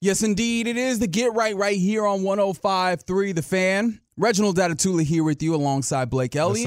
[0.00, 0.66] Yes, indeed.
[0.66, 4.00] It is the Get Right right here on 105.3 The Fan.
[4.18, 6.66] Reginald Datatula here with you alongside Blake Elliott.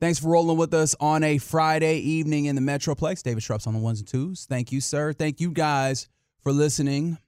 [0.00, 3.22] Thanks for rolling with us on a Friday evening in the Metroplex.
[3.22, 4.46] David Shrupps on the ones and twos.
[4.46, 5.12] Thank you, sir.
[5.12, 6.08] Thank you guys
[6.42, 7.18] for listening.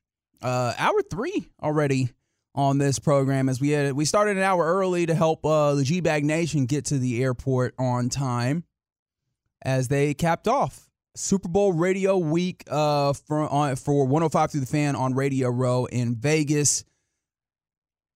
[0.41, 2.11] Uh, hour three already
[2.55, 5.85] on this program as we had we started an hour early to help uh, the
[5.85, 8.65] G Bag Nation get to the airport on time
[9.65, 14.67] as they capped off Super Bowl Radio Week uh, for on for 105 through the
[14.67, 16.85] fan on Radio Row in Vegas.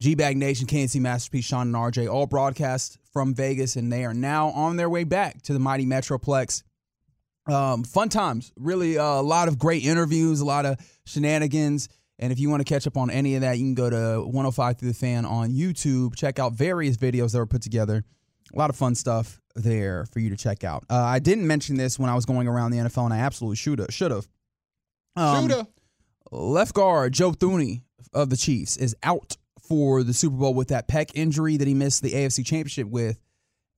[0.01, 4.13] G Bag Nation, KNC Masterpiece, Sean and RJ, all broadcast from Vegas, and they are
[4.13, 6.63] now on their way back to the mighty Metroplex.
[7.47, 11.89] Um, fun times, really uh, a lot of great interviews, a lot of shenanigans.
[12.19, 14.23] And if you want to catch up on any of that, you can go to
[14.27, 16.15] 105 through the fan on YouTube.
[16.17, 18.05] Check out various videos that were put together.
[18.55, 20.85] A lot of fun stuff there for you to check out.
[20.89, 23.57] Uh, I didn't mention this when I was going around the NFL, and I absolutely
[23.57, 23.93] should have.
[23.93, 24.29] Should have.
[25.17, 25.67] Um, Shooter.
[26.31, 27.83] Left guard Joe Thuney
[28.13, 31.75] of the Chiefs is out for the Super Bowl with that pec injury that he
[31.75, 33.19] missed the AFC Championship with.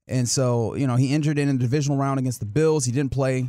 [0.06, 2.84] And so, you know, he injured in a divisional round against the Bills.
[2.84, 3.48] He didn't play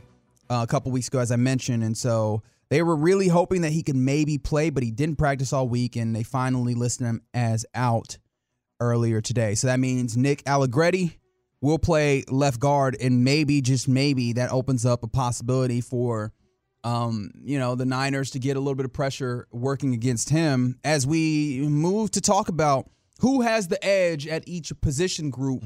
[0.49, 1.83] uh, a couple weeks ago, as I mentioned.
[1.83, 5.53] And so they were really hoping that he could maybe play, but he didn't practice
[5.53, 5.95] all week.
[5.95, 8.17] And they finally listed him as out
[8.81, 9.55] earlier today.
[9.55, 11.18] So that means Nick Allegretti
[11.61, 12.95] will play left guard.
[12.99, 16.31] And maybe, just maybe, that opens up a possibility for
[16.83, 20.79] um, you know, the Niners to get a little bit of pressure working against him
[20.83, 25.61] as we move to talk about who has the edge at each position group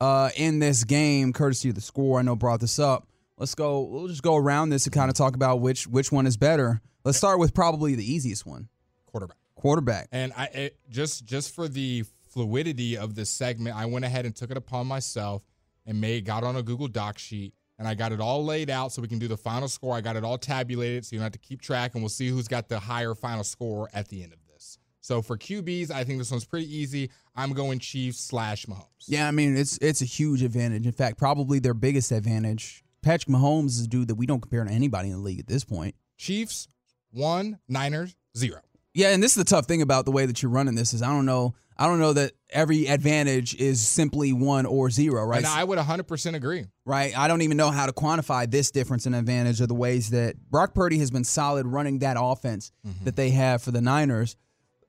[0.00, 2.18] uh, in this game, courtesy of the score.
[2.18, 3.06] I know brought this up.
[3.36, 3.82] Let's go.
[3.82, 6.80] We'll just go around this and kind of talk about which which one is better.
[7.04, 8.68] Let's start with probably the easiest one,
[9.06, 9.36] Quarterback.
[9.54, 10.08] quarterback.
[10.10, 14.34] And I it, just just for the fluidity of this segment, I went ahead and
[14.34, 15.42] took it upon myself
[15.86, 18.92] and made got on a Google Doc sheet and I got it all laid out
[18.92, 19.94] so we can do the final score.
[19.94, 22.28] I got it all tabulated so you don't have to keep track and we'll see
[22.28, 24.78] who's got the higher final score at the end of this.
[25.00, 27.10] So for QBs, I think this one's pretty easy.
[27.34, 29.06] I'm going Chiefs slash Mahomes.
[29.06, 30.86] Yeah, I mean it's it's a huge advantage.
[30.86, 32.84] In fact, probably their biggest advantage.
[33.00, 35.46] Patrick Mahomes is a dude that we don't compare to anybody in the league at
[35.46, 35.94] this point.
[36.16, 36.68] Chiefs
[37.10, 38.60] one, Niners zero.
[38.92, 41.00] Yeah, and this is the tough thing about the way that you're running this is
[41.00, 45.38] I don't know I don't know that every advantage is simply one or zero, right?
[45.38, 46.66] And I would 100% agree.
[46.84, 47.16] right?
[47.16, 50.36] I don't even know how to quantify this difference in advantage of the ways that
[50.50, 53.04] Brock Purdy has been solid running that offense mm-hmm.
[53.04, 54.36] that they have for the Niners.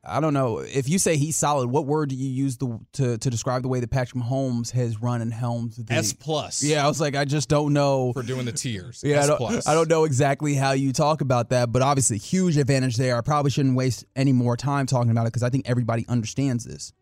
[0.03, 1.69] I don't know if you say he's solid.
[1.69, 5.01] What word do you use the, to to describe the way that Patrick Mahomes has
[5.01, 6.63] run and helmed the S plus.
[6.63, 8.13] Yeah, I was like, I just don't know.
[8.13, 9.03] For doing the tiers.
[9.05, 9.67] Yeah, I S don't, plus.
[9.67, 13.17] I don't know exactly how you talk about that, but obviously, huge advantage there.
[13.17, 16.63] I probably shouldn't waste any more time talking about it because I think everybody understands
[16.63, 16.93] this.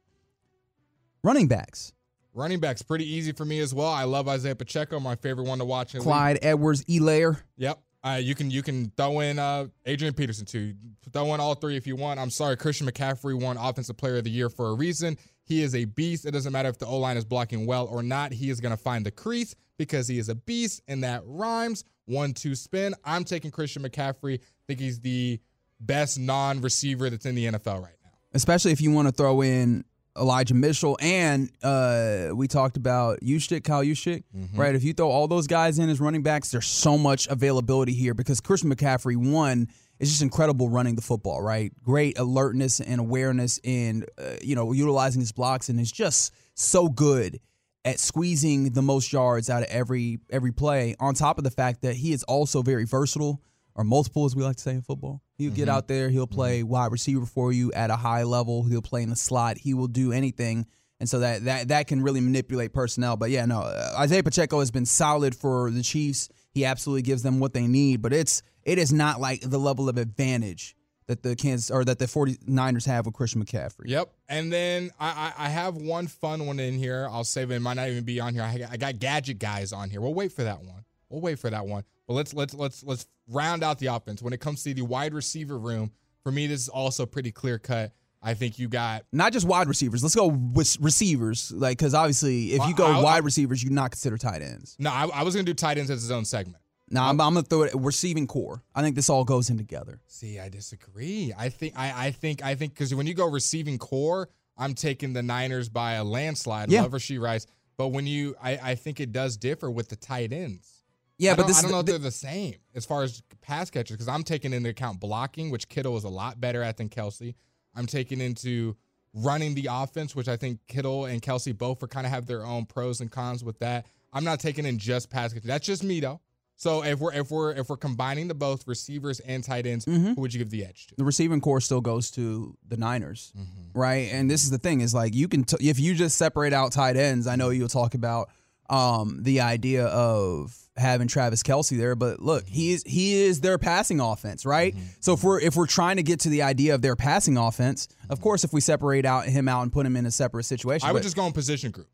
[1.24, 1.94] Running backs,
[2.38, 3.90] Running back's pretty easy for me as well.
[3.90, 5.96] I love Isaiah Pacheco, my favorite one to watch.
[5.96, 6.14] In the league.
[6.14, 7.42] Clyde Edwards, Helaire.
[7.58, 7.80] Yep.
[8.08, 10.74] Uh, you can you can throw in uh, Adrian Peterson too.
[11.12, 12.20] Throw in all three if you want.
[12.20, 15.18] I'm sorry, Christian McCaffrey won Offensive Player of the Year for a reason.
[15.44, 16.26] He is a beast.
[16.26, 18.32] It doesn't matter if the O line is blocking well or not.
[18.32, 21.84] He is going to find the crease because he is a beast, and that rhymes.
[22.06, 22.94] One two spin.
[23.04, 24.40] I'm taking Christian McCaffrey.
[24.40, 25.40] I think he's the
[25.80, 28.12] best non-receiver that's in the NFL right now.
[28.34, 29.84] especially if you want to throw in
[30.20, 34.24] Elijah Mitchell and uh, we talked about Juszczyk, Kyle Juszczyk,
[34.56, 34.76] right?
[34.76, 38.14] If you throw all those guys in as running backs, there's so much availability here
[38.14, 39.68] because Christian McCaffrey, one,
[40.00, 41.72] is just incredible running the football, right?
[41.84, 46.88] Great alertness and awareness in, uh, you know, utilizing his blocks and is just so
[46.90, 47.40] good
[47.86, 50.96] at squeezing the most yards out of every every play.
[51.00, 53.42] On top of the fact that he is also very versatile,
[53.78, 55.22] or multiple, as we like to say in football.
[55.38, 56.10] He'll get out there.
[56.10, 58.64] He'll play wide receiver for you at a high level.
[58.64, 59.58] He'll play in the slot.
[59.58, 60.66] He will do anything,
[61.00, 63.16] and so that that that can really manipulate personnel.
[63.16, 66.28] But yeah, no, uh, Isaiah Pacheco has been solid for the Chiefs.
[66.50, 69.90] He absolutely gives them what they need, but it's it is not like the level
[69.90, 73.86] of advantage that the Kansas or that the 49ers have with Christian McCaffrey.
[73.86, 74.12] Yep.
[74.28, 77.08] And then I, I, I have one fun one in here.
[77.10, 77.56] I'll save it.
[77.56, 78.44] It might not even be on here.
[78.44, 80.02] I, I got gadget guys on here.
[80.02, 80.84] We'll wait for that one.
[81.10, 81.84] We'll wait for that one.
[82.08, 84.22] But let's let's let's let's round out the offense.
[84.22, 85.92] When it comes to the wide receiver room,
[86.24, 87.92] for me, this is also pretty clear cut.
[88.22, 90.02] I think you got Not just wide receivers.
[90.04, 93.70] Let's go with receivers, like because obviously if you go I- I- wide receivers, you
[93.70, 94.76] not consider tight ends.
[94.80, 94.90] no.
[94.90, 96.58] I, I was gonna do tight ends as his own segment.
[96.90, 98.64] No, I'm, I'm gonna throw it at receiving core.
[98.74, 100.00] I think this all goes in together.
[100.08, 101.34] See, I disagree.
[101.38, 105.14] I think I, I think I think because when you go receiving core, I'm taking
[105.14, 106.72] the Niners by a landslide.
[106.72, 106.84] Yeah.
[106.84, 107.46] Love she Rice.
[107.78, 110.77] But when you, I, I think it does differ with the tight ends.
[111.18, 113.22] Yeah, I but this I don't know the- if they're the same as far as
[113.42, 116.78] pass catchers because I'm taking into account blocking, which Kittle is a lot better at
[116.78, 117.34] than Kelce.
[117.76, 118.76] I'm taking into
[119.14, 122.46] running the offense, which I think Kittle and Kelce both are kind of have their
[122.46, 123.86] own pros and cons with that.
[124.14, 125.48] I'm not taking in just pass catching.
[125.48, 126.22] That's just me though.
[126.60, 130.16] So if we're if we're if we're combining the both receivers and tight ends, Mhm.
[130.16, 130.96] who would you give the edge to?
[130.96, 133.80] the receiving core still goes to the Niners, Mm-hmm.
[133.80, 134.10] right?
[134.12, 136.72] And this is the thing is like you can t- if you just separate out
[136.72, 137.28] tight ends.
[137.28, 138.30] I know you'll talk about
[138.70, 142.54] um, the idea of having Travis Kelce there, but look, Mm-hmm.
[142.54, 144.76] he is he is their passing offense, right?
[145.00, 147.88] So if we're if we're trying to get to the idea of their passing offense,
[148.10, 150.82] of course, if we separate out him out and put him in a separate situation,
[150.86, 150.90] Mm-hmm.
[150.90, 151.88] I would but- just go in position group.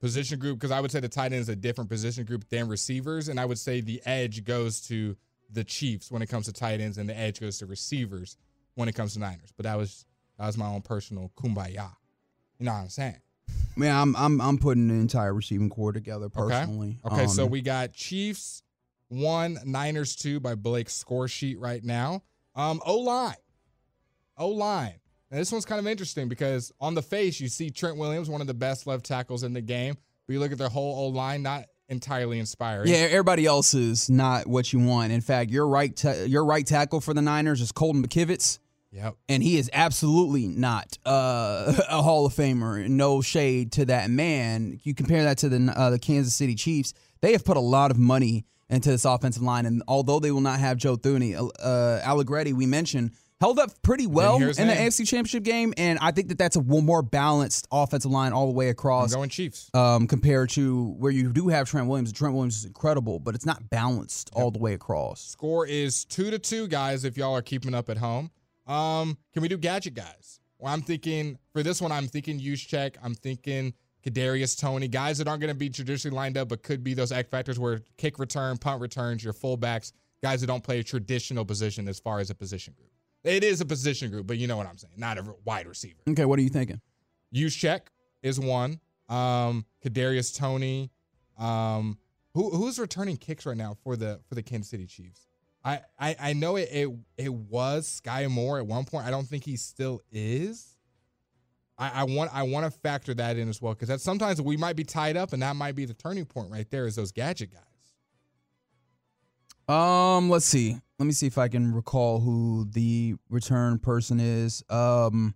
[0.00, 2.68] Position group, because I would say the tight end is a different position group than
[2.68, 3.28] receivers.
[3.28, 5.16] And I would say the edge goes to
[5.50, 8.36] the Chiefs when it comes to tight ends, and the edge goes to receivers
[8.76, 9.52] when it comes to Niners.
[9.56, 10.04] But that was
[10.38, 11.90] that was my own personal kumbaya.
[12.60, 13.16] You know what I'm saying?
[13.78, 16.98] Man, I'm I'm I'm putting the entire receiving core together personally.
[17.04, 18.62] Okay, so Um, we got Chiefs
[19.08, 22.22] one, Niners two by Blake's score sheet right now.
[22.54, 23.34] Um, O line,
[24.36, 24.94] O line.
[25.30, 28.40] Now this one's kind of interesting because on the face you see Trent Williams, one
[28.40, 29.96] of the best left tackles in the game,
[30.26, 32.88] but you look at their whole O line, not entirely inspiring.
[32.88, 35.12] Yeah, everybody else is not what you want.
[35.12, 38.58] In fact, your right ta- your right tackle for the Niners is Colton McKivitz,
[38.90, 39.16] Yep.
[39.28, 42.88] and he is absolutely not uh, a Hall of Famer.
[42.88, 44.80] No shade to that man.
[44.82, 47.90] You compare that to the uh, the Kansas City Chiefs; they have put a lot
[47.90, 52.00] of money into this offensive line, and although they will not have Joe Thuney, uh,
[52.04, 53.12] Allegretti, we mentioned.
[53.40, 54.76] Held up pretty well in the name.
[54.90, 58.52] AFC Championship game, and I think that that's a more balanced offensive line all the
[58.52, 59.70] way I'm across going Chiefs.
[59.74, 62.12] um, compared to where you do have Trent Williams.
[62.12, 65.20] Trent Williams is incredible, but it's not balanced all the way across.
[65.20, 67.04] Score is two to two, guys.
[67.04, 68.32] If y'all are keeping up at home,
[68.68, 70.40] um, can we do gadget guys?
[70.58, 72.96] Well, I'm thinking for this one, I'm thinking Juszczyk.
[73.02, 73.72] I'm thinking
[74.04, 77.12] Kadarius Toney, guys that aren't going to be traditionally lined up, but could be those
[77.12, 79.92] X factors where kick return, punt returns, your fullbacks,
[80.22, 82.90] guys that don't play a traditional position as far as a position group.
[83.24, 86.00] It is a position group, but you know what I'm saying, not a wide receiver.
[86.08, 86.80] Okay, what are you thinking?
[87.34, 87.80] Juszczyk
[88.22, 88.80] is one.
[89.08, 90.90] Um, Kadarius Toney.
[91.38, 91.98] Um,
[92.34, 95.27] who who's returning kicks right now for the for the Kansas City Chiefs?
[95.68, 96.88] I I, I know it, it
[97.18, 99.06] it was Skyy Moore at one point.
[99.06, 100.76] I don't think he still is.
[101.76, 104.56] I, I want I want to factor that in as well because that sometimes we
[104.56, 107.12] might be tied up and that might be the turning point right there is those
[107.12, 107.62] gadget guys.
[109.68, 110.78] Um, let's see.
[110.98, 114.64] Let me see if I can recall who the return person is.
[114.70, 115.34] Um,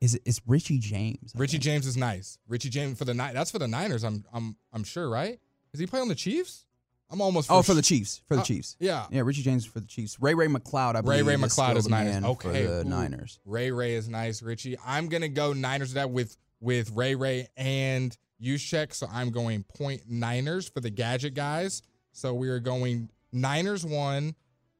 [0.00, 1.32] is it it is Richie James?
[1.34, 1.62] I Richie think.
[1.64, 2.38] James is nice.
[2.46, 3.32] Richie James for the night.
[3.32, 4.04] That's for the Niners.
[4.04, 5.40] I'm I'm I'm sure, right?
[5.72, 6.66] Is he playing on the Chiefs?
[7.10, 7.50] I'm almost.
[7.50, 8.20] Oh, for the Chiefs.
[8.28, 8.76] For the Uh, Chiefs.
[8.78, 9.06] Yeah.
[9.10, 10.18] Yeah, Richie James for the Chiefs.
[10.20, 11.26] Ray Ray McCloud, I Ray believe.
[11.26, 12.24] Ray is McCloud is the Niners.
[12.24, 12.84] Okay, For the ooh.
[12.84, 13.38] Niners.
[13.46, 14.42] Ray Ray is nice.
[14.42, 18.92] Richie, I'm gonna go Niners that with with Ray Ray and Juszczyk.
[18.94, 21.82] So I'm going point Niners for the gadget guys.
[22.12, 24.34] So we are going Niners one,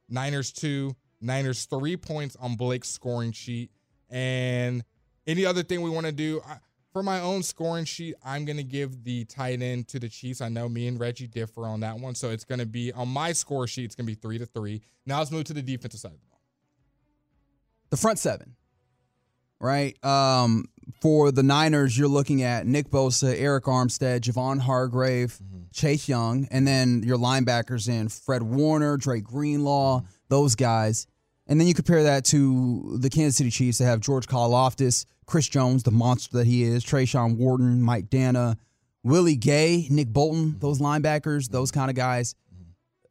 [0.09, 3.71] Niners two, Niners three points on Blake's scoring sheet.
[4.11, 4.85] And
[5.27, 6.59] any other thing we want to do I,
[6.93, 10.41] for my own scoring sheet, I'm gonna give the tight end to the Chiefs.
[10.41, 13.33] I know me and Reggie differ on that one, so it's gonna be on my
[13.33, 13.85] score sheet.
[13.85, 14.83] It's gonna be three to three.
[15.07, 16.41] Now let's move to the defensive side of the ball.
[17.91, 18.55] The front seven.
[19.61, 20.03] Right?
[20.05, 20.67] Um,
[21.01, 25.37] for the Niners, you're looking at Nick Bosa, Arik Armstead, Javon Hargrave,
[25.73, 31.07] Chase Young, and then your linebackers in Fred Warner, Dre Greenlaw, those guys.
[31.49, 35.47] And then you compare that to the Kansas City Chiefs that have George Karlaftis, Chris
[35.47, 38.57] Jones, the monster that he is, Tershawn Wharton, Mike Danna,
[39.05, 42.35] Willie Gay, Nick Bolton, those linebackers, those kind of guys.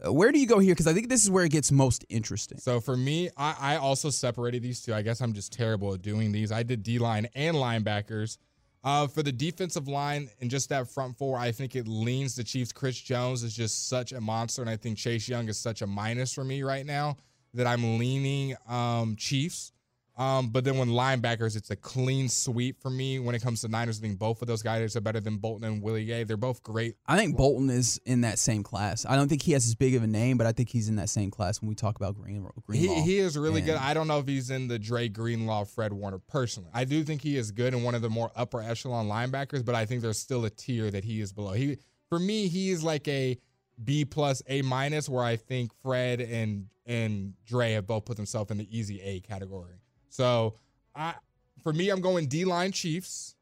[0.03, 0.73] Uh, Where do you go here?
[0.73, 2.57] Because I think this is where it gets most interesting.
[2.57, 4.95] So for me, I, I also separated these two.
[4.95, 6.51] I guess I'm just terrible at doing these.
[6.51, 8.39] I did D line and linebackers.
[8.83, 12.43] Uh, for the defensive line and just that front four, I think it leans the
[12.43, 12.71] Chiefs.
[12.71, 15.87] Chris Jones is just such a monster, and I think Chase Young is such a
[15.87, 17.17] minus for me right now
[17.53, 19.71] that I'm leaning um, Chiefs.
[20.17, 23.19] Um, but then when linebackers, it's a clean sweep for me.
[23.19, 25.63] When it comes to Niners, I think both of those guys are better than Bolton
[25.65, 26.23] and Willie Gay.
[26.23, 29.05] They're both great I think Bolton is in that same class.
[29.07, 30.95] I don't think he has as big of a name, but I think he's in
[30.95, 32.43] that same class when we talk about Green.
[32.43, 33.03] He, Greenlaw.
[33.03, 33.75] he is really good.
[33.75, 36.71] I don't know if he's in the Dre Greenlaw, Fred Warner personally.
[36.73, 39.75] I do think he is good and one of the more upper echelon linebackers, but
[39.75, 41.53] I think there's still a tier that he is below.
[41.53, 41.77] He
[42.09, 43.37] for me, he is like a
[43.83, 48.49] B plus, A minus, where I think Fred and and Dre have both put themselves
[48.49, 49.75] in the easy A category.
[50.17, 50.55] So
[50.95, 51.13] I
[51.61, 53.35] for me, I'm going D line Chiefs.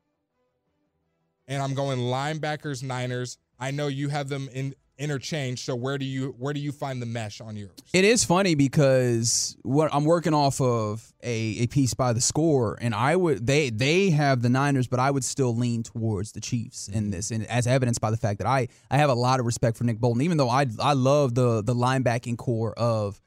[1.48, 3.38] And I'm going linebackers, Niners.
[3.60, 5.63] I know you have them in interchange.
[5.63, 7.72] So where do you where do you find the mesh on yours?
[7.94, 12.77] It is funny because what I'm working off of a, a piece by the score,
[12.82, 16.41] and I would they they have the Niners, but I would still lean towards the
[16.41, 17.12] Chiefs in mm-hmm.
[17.12, 19.77] this, and as evidenced by the fact that I I have a lot of respect
[19.77, 23.22] for Nick Bolton, even though I I love the the linebacking core of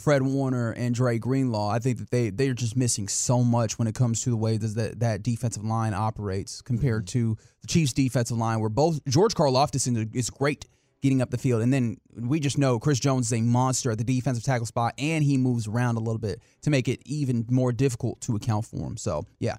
[0.00, 1.70] Fred Warner and Dre Greenlaw.
[1.70, 4.56] I think that they they're just missing so much when it comes to the way
[4.56, 7.34] that that defensive line operates compared mm-hmm.
[7.34, 10.66] to the Chiefs' defensive line, where both George Karlaftis is- is great
[11.02, 11.62] getting up the field.
[11.62, 14.94] And then we just know Chris Jones is a monster at the defensive tackle spot,
[14.98, 18.66] and he moves around a little bit to make it even more difficult to account
[18.66, 18.96] for him.
[18.96, 19.56] So, yeah.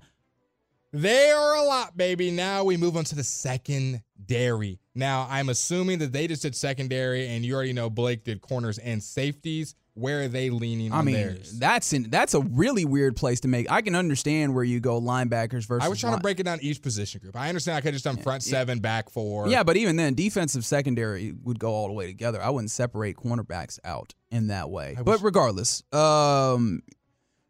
[0.94, 2.32] They are a lot, baby.
[2.32, 4.80] Now we move on to the secondary.
[4.94, 8.78] Now, I'm assuming that they just did secondary, and you already know Blake did corners
[8.78, 9.76] and safeties.
[9.94, 11.60] Where are they leaning I on mean, theirs?
[11.60, 13.70] that's in, that's a really weird place to make.
[13.70, 15.82] I can understand where you go linebackers versus.
[15.82, 17.36] I was trying to break it down each position group.
[17.36, 19.50] I understand I could have just done front seven, back four.
[19.50, 22.42] Yeah, but even then, defensive secondary would go all the way together.
[22.42, 24.96] I wouldn't separate cornerbacks out in that way.
[24.98, 26.84] I But regardless, um,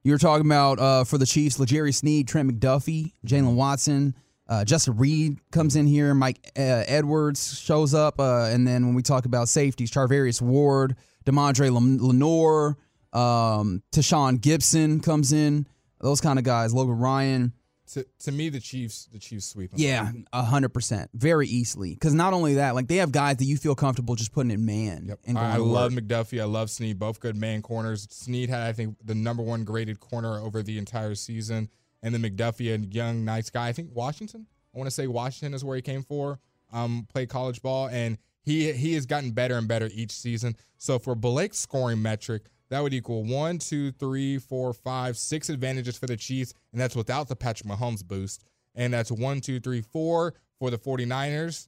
[0.04, 4.16] you were talking about uh, for the Chiefs, L'Jarius Sneed, Trent McDuffie, Jaylen Watson,
[4.48, 8.96] uh, Justin Reid comes in here, Mike uh, Edwards shows up, uh, and then when
[8.96, 12.78] we talk about safeties, Charvarius Ward, Demondre Len- Lenoir,
[13.14, 15.68] um, Tashaun Gipson comes in.
[16.00, 17.54] Those kind of guys, Logan Ryan.
[17.94, 19.72] To, to me, the Chiefs, the Chiefs sweep.
[19.72, 19.80] them.
[19.80, 21.94] Yeah, a hundred percent, very easily.
[21.94, 24.66] Because not only that, like they have guys that you feel comfortable just putting in
[24.66, 25.08] man.
[25.10, 25.20] Yep.
[25.26, 25.92] And going I, I love.
[25.92, 26.40] McDuffie.
[26.40, 26.98] I love Sneed.
[26.98, 28.08] Both good man corners.
[28.10, 31.70] Sneed had, I think, the number one graded corner over the entire season.
[32.02, 33.68] And then McDuffie, a young, nice guy.
[33.68, 34.48] I think Washington.
[34.74, 36.40] I want to say Washington is where he came for.
[36.72, 40.56] Um, played college ball, and he he has gotten better and better each season.
[40.78, 45.98] So for Blake's scoring metric, that would equal one, two, three, four, five, six advantages
[45.98, 48.44] for the Chiefs, and that's without the Patrick Mahomes boost.
[48.74, 51.68] And that's one, two, three, four for the 49ers.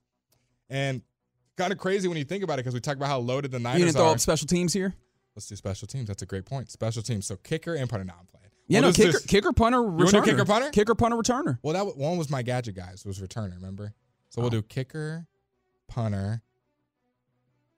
[0.70, 1.01] And
[1.58, 3.58] kind of crazy when you think about it because we talk about how loaded the
[3.58, 4.12] You Niners didn't throw are.
[4.13, 4.94] up special teams here.
[5.36, 6.08] Let's do special teams.
[6.08, 6.72] That's a great point.
[6.72, 7.25] Special teams.
[7.27, 8.06] So kicker and punter.
[8.06, 8.48] Now I'm playing.
[8.68, 10.24] Yeah, We'll no kicker, just- kicker, punter, returner.
[10.24, 10.70] kicker, punter?
[10.70, 11.60] kicker, punter, returner.
[11.62, 13.03] Well, that one was my gadget guys.
[13.06, 13.56] Was returner.
[13.56, 13.94] Remember?
[14.30, 14.51] So we'll Oh.
[14.51, 15.27] do kicker,
[15.89, 16.42] punter.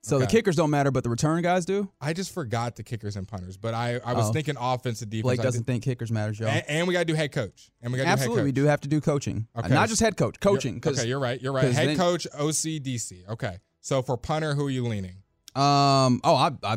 [0.06, 1.90] So the kickers don't matter, but the return guys do.
[2.00, 4.32] I just forgot the kickers and punters, but I, I was Oh.
[4.32, 5.22] thinking offensive defense.
[5.24, 6.48] Blake I doesn't think kickers matters, y'all.
[6.48, 7.70] and, and we got to do head coach.
[7.82, 9.74] And we got to do head Absolutely, we do have to do coaching, Uh, Okay.
[9.74, 10.82] not just head coach, You're- coaching.
[10.84, 11.40] Okay, you're right.
[11.42, 11.72] You're right.
[11.72, 13.24] Head then- coach, OC, DC.
[13.28, 13.58] Okay.
[13.80, 15.16] So for punter, who are you leaning?
[15.56, 16.76] um, oh, I, I,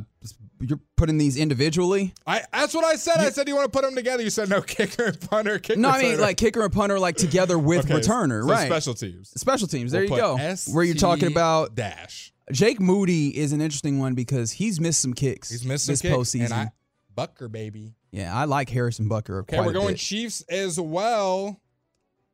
[0.61, 2.13] you're putting these individually.
[2.25, 3.17] I that's what I said.
[3.17, 4.23] I said you want to put them together.
[4.23, 5.59] You said no kicker and punter.
[5.59, 5.79] Kicker.
[5.79, 8.67] No, I mean like kicker and punter like together with Okay, returner, so right?
[8.67, 9.31] Special teams.
[9.35, 9.91] Special teams.
[9.91, 10.55] There We'll you go.
[10.71, 12.31] Where you're talking about dash.
[12.51, 15.49] Jake Moody is an interesting one because he's missed some kicks.
[15.49, 16.45] He's missed this some kicks, postseason.
[16.45, 16.71] and I
[17.15, 17.95] Butker baby.
[18.11, 19.41] yeah, I like Harrison Butker.
[19.41, 19.95] Okay, we're going.
[19.95, 21.59] Chiefs as well.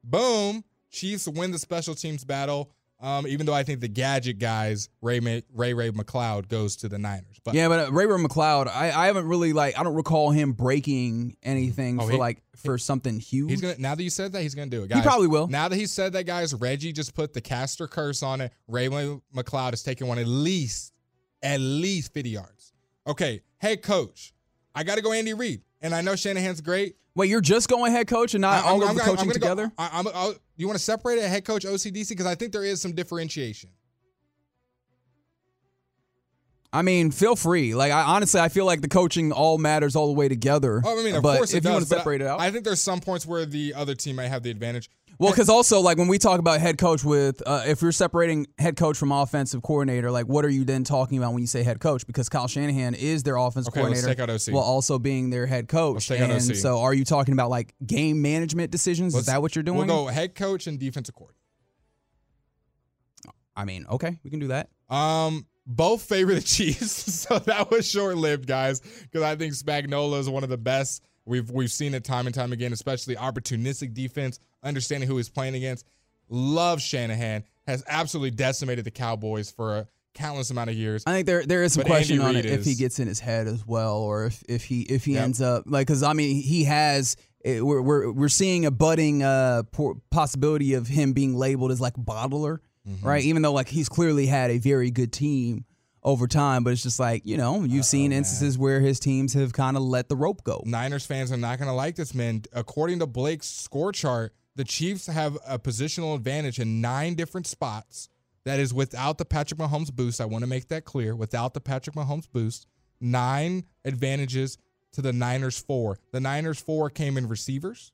[0.04, 0.64] Boom.
[0.92, 2.72] Chiefs win the special teams battle.
[3.02, 6.98] Um, even though I think the gadget guys, Ray Ray Ray McCloud, goes to the
[6.98, 7.40] Niners.
[7.44, 10.32] But Yeah, but uh, Ray Ray McCloud, I, I haven't really like I don't recall
[10.32, 13.50] him breaking anything Oh, for he- like for something huge.
[13.52, 14.94] he's gonna now that you said that, he's gonna do it.
[14.94, 15.48] He probably will.
[15.48, 18.54] Now that he said that, guys, Reggie just put the caster curse on it.
[18.68, 20.94] Ray Ray McCloud is taking one at least,
[21.44, 22.74] at least 50 yards.
[23.06, 24.34] Okay, hey coach,
[24.74, 25.62] I gotta go Andy Reid.
[25.82, 26.96] And I know Shanahan's great.
[27.16, 29.68] Wait, you're just going head coach and not I- all of the gonna- coaching together?
[29.68, 32.10] Go, I, I'm, I'll, you want to separate it, head coach OCDC?
[32.10, 33.70] Because I think there is some differentiation.
[36.74, 37.74] I mean, feel free.
[37.74, 40.82] Like I honestly I feel like the coaching all matters all the way together.
[40.84, 42.42] Oh, I mean, of but course, if you want to separate it out.
[42.42, 44.90] I think there's some points where the other team might have the advantage.
[45.18, 48.48] Well, because also like when we talk about head coach with, uh, if you're separating
[48.58, 51.64] head coach from offensive coordinator, like what are you then talking about when you say
[51.64, 52.06] head coach?
[52.06, 54.54] Because Kyle Shanahan is their offensive Okay, let's coordinator, take out OC.
[54.54, 55.94] while also being their head coach.
[55.96, 56.56] Let's take out and OC.
[56.58, 59.14] so, are you talking about like game management decisions?
[59.14, 59.78] Let's- is that what you're doing?
[59.78, 61.40] We'll go head coach and defensive coordinator.
[63.56, 64.70] I mean, okay, we can do that.
[64.90, 68.82] Um, both favor the Chiefs, so that was short lived, guys.
[68.82, 71.04] Because I think Spagnuolo is one of the best.
[71.26, 75.56] We've we've seen it time and time again, especially opportunistic defense, understanding who he's playing
[75.56, 75.86] against.
[76.28, 81.04] Love Shanahan has absolutely decimated the Cowboys for a countless amount of years.
[81.06, 83.20] I think there there is some But question on it if he gets in his
[83.20, 85.24] head as well, or if, if he if he Yep.
[85.24, 89.22] ends up like because I mean he has it, we're we're we're seeing a budding
[89.24, 89.64] uh
[90.10, 93.08] possibility of him being labeled as like bottler, Mm-hmm.
[93.08, 93.24] right?
[93.24, 95.66] Even though like he's clearly had a very good team
[96.04, 99.54] over time, but it's just like you know you've seen instances where his teams have
[99.54, 100.62] kind of let the rope go.
[100.66, 102.44] Niners fans are not going to like this, man.
[102.54, 108.10] According to Blake's score chart, the Chiefs have a positional advantage in nine different spots.
[108.46, 110.22] That is without the Patrick Mahomes boost.
[110.22, 111.16] I want to make that clear.
[111.16, 112.68] Without the Patrick Mahomes boost,
[113.02, 114.58] nine advantages
[114.94, 115.98] to the Niners four.
[116.12, 117.92] The Niners four came in receivers,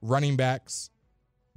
[0.00, 0.90] running backs,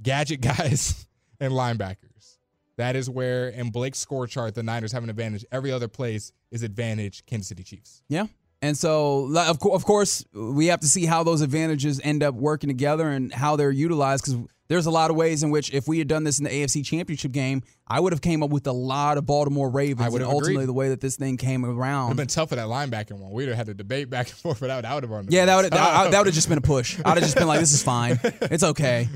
[0.02, 1.06] gadget guys,
[1.40, 2.36] and linebackers.
[2.76, 5.44] That is where in Blake's score chart, the Niners have an advantage.
[5.50, 8.02] Every other place is advantage Kansas City Chiefs.
[8.08, 8.26] Yeah.
[8.62, 12.34] And so, of, co- of course, we have to see how those advantages end up
[12.34, 14.24] working together and how they're utilized.
[14.24, 16.50] Because there's a lot of ways in which, if we had done this in the
[16.50, 20.04] AFC Championship game, I would have came up with a lot of Baltimore Ravens.
[20.04, 20.66] I would and have ultimately, agreed.
[20.68, 22.06] the way that this thing came around.
[22.06, 23.30] It would have been tough for that linebacker one.
[23.30, 25.26] We'd have had to debate back and forth, but that, that would have run.
[25.28, 26.98] yeah, that would that, that would have just been a push.
[27.04, 29.08] I'd have just been like, "This is fine, it's okay."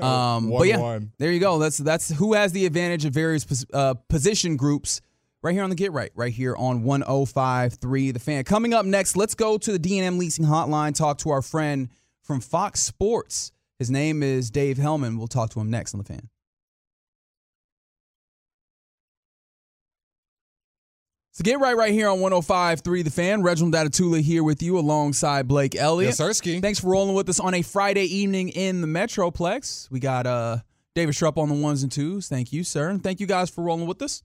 [0.00, 1.10] Um, but yeah, 1-1.
[1.18, 1.58] there you go.
[1.58, 5.02] That's that's who has the advantage of various uh, position groups,
[5.46, 8.42] right here on the Get Right, right here on 105.3 The Fan.
[8.42, 11.88] Coming up next, let's go to the D&M Leasing Hotline, talk to our friend
[12.22, 13.52] from Fox Sports.
[13.78, 15.18] His name is Dave Helman.
[15.18, 16.28] We'll talk to him next on The Fan.
[21.30, 23.42] So get right right here on 105.3 The Fan.
[23.42, 26.08] Reginald Atatula here with you alongside Blake Elliott.
[26.08, 26.20] Yes.
[26.60, 29.88] Thanks for rolling with us on a Friday evening in the Metroplex.
[29.92, 30.58] We got uh,
[30.96, 32.26] David Shrupp on the ones and twos.
[32.26, 32.88] Thank you, sir.
[32.88, 34.24] And thank you guys for rolling with us.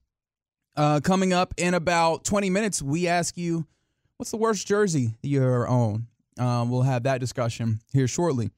[0.76, 3.66] Uh, coming up in about 20 minutes, we ask you,
[4.18, 6.08] what's the worst jersey you ever own?
[6.40, 8.52] Um, we'll have that discussion here shortly.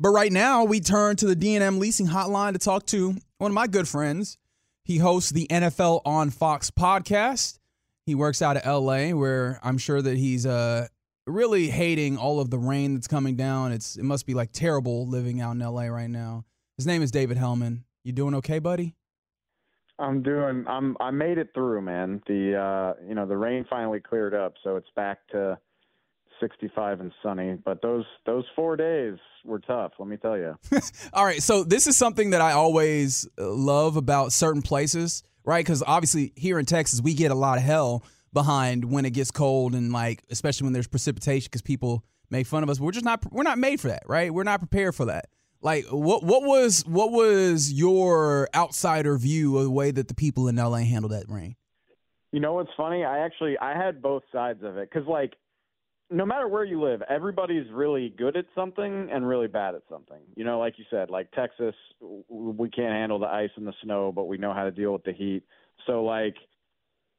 [0.00, 3.54] But right now, we turn to the D&M leasing hotline to talk to one of
[3.54, 4.38] my good friends.
[4.84, 7.58] He hosts the NFL on Fox podcast.
[8.06, 10.88] He works out of LA, where I'm sure that he's uh,
[11.26, 13.72] really hating all of the rain that's coming down.
[13.72, 16.44] It's it must be like terrible living out in LA right now.
[16.76, 17.84] His name is David Helman.
[18.02, 18.94] You doing okay, buddy?
[19.98, 20.64] I'm doing.
[20.68, 20.96] I'm.
[21.00, 22.22] I made it through, man.
[22.26, 25.58] The uh, you know the rain finally cleared up, so it's back to
[26.40, 27.56] 65 and sunny.
[27.64, 29.92] But those those four days were tough.
[29.98, 30.56] Let me tell you.
[31.12, 35.64] All right, so this is something that I always uh, love about certain places, right?
[35.64, 39.30] Because obviously here in Texas we get a lot of hell behind when it gets
[39.30, 42.80] cold and like especially when there's precipitation because people make fun of us.
[42.80, 43.24] We're just not.
[43.32, 44.32] We're not made for that, right?
[44.32, 45.26] We're not prepared for that.
[45.64, 50.46] Like what what was what was your outsider view of the way that the people
[50.46, 51.56] in LA handled that rain?
[52.32, 53.02] You know what's funny?
[53.02, 55.32] I actually I had both sides of it because like
[56.10, 60.18] no matter where you live, everybody's really good at something and really bad at something.
[60.36, 61.74] You know, like you said, like Texas,
[62.28, 65.04] we can't handle the ice and the snow, but we know how to deal with
[65.04, 65.42] the heat.
[65.86, 66.36] So like.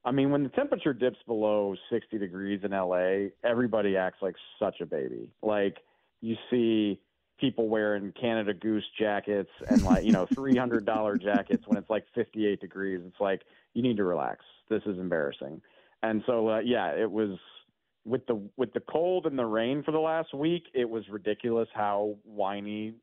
[0.07, 4.79] I mean, when the temperature dips below 60 degrees in LA, everybody acts like such
[4.79, 5.31] a baby.
[5.41, 5.77] Like
[6.21, 7.01] you see
[7.39, 11.89] people wearing Canada Goose jackets and like you know three hundred dollar jackets when it's
[11.89, 13.01] like fifty eight degrees.
[13.05, 13.41] It's like
[13.73, 14.43] you need to relax.
[14.69, 15.61] This is embarrassing.
[16.03, 17.37] And so uh, yeah, it was
[18.05, 20.63] with the with the cold and the rain for the last week.
[20.73, 22.93] It was ridiculous how whiny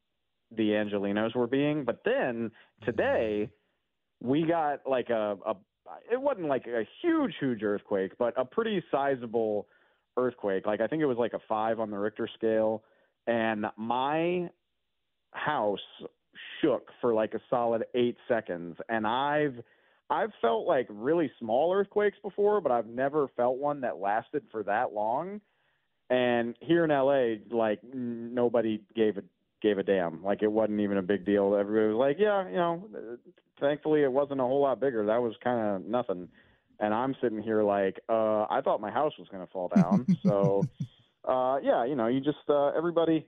[0.57, 1.85] the Angelinos were being.
[1.85, 2.51] But then
[2.85, 3.51] today
[4.21, 5.57] we got like a, a
[6.11, 9.66] it wasn't like a huge huge earthquake, but a pretty sizable
[10.16, 10.66] earthquake.
[10.66, 12.85] Like I think it was like a five on the Richter scale
[13.26, 14.48] and my
[15.32, 15.80] house
[16.61, 18.76] shook for like a solid eight seconds.
[18.88, 19.54] And i've
[20.11, 24.62] i've felt like really small earthquakes before but i've never felt one that lasted for
[24.64, 25.40] that long.
[26.11, 29.22] And here in la like nobody gave a
[29.62, 30.22] gave a damn.
[30.24, 31.54] Like it wasn't even a big deal.
[31.54, 32.88] Everybody was like yeah you know
[33.61, 35.06] thankfully it wasn't a whole lot bigger.
[35.06, 36.28] That was kind of nothing.
[36.80, 40.06] And i'm sitting here like uh i thought my house was going to fall down.
[40.22, 40.62] So
[41.24, 43.26] uh, yeah, you know, you just uh, everybody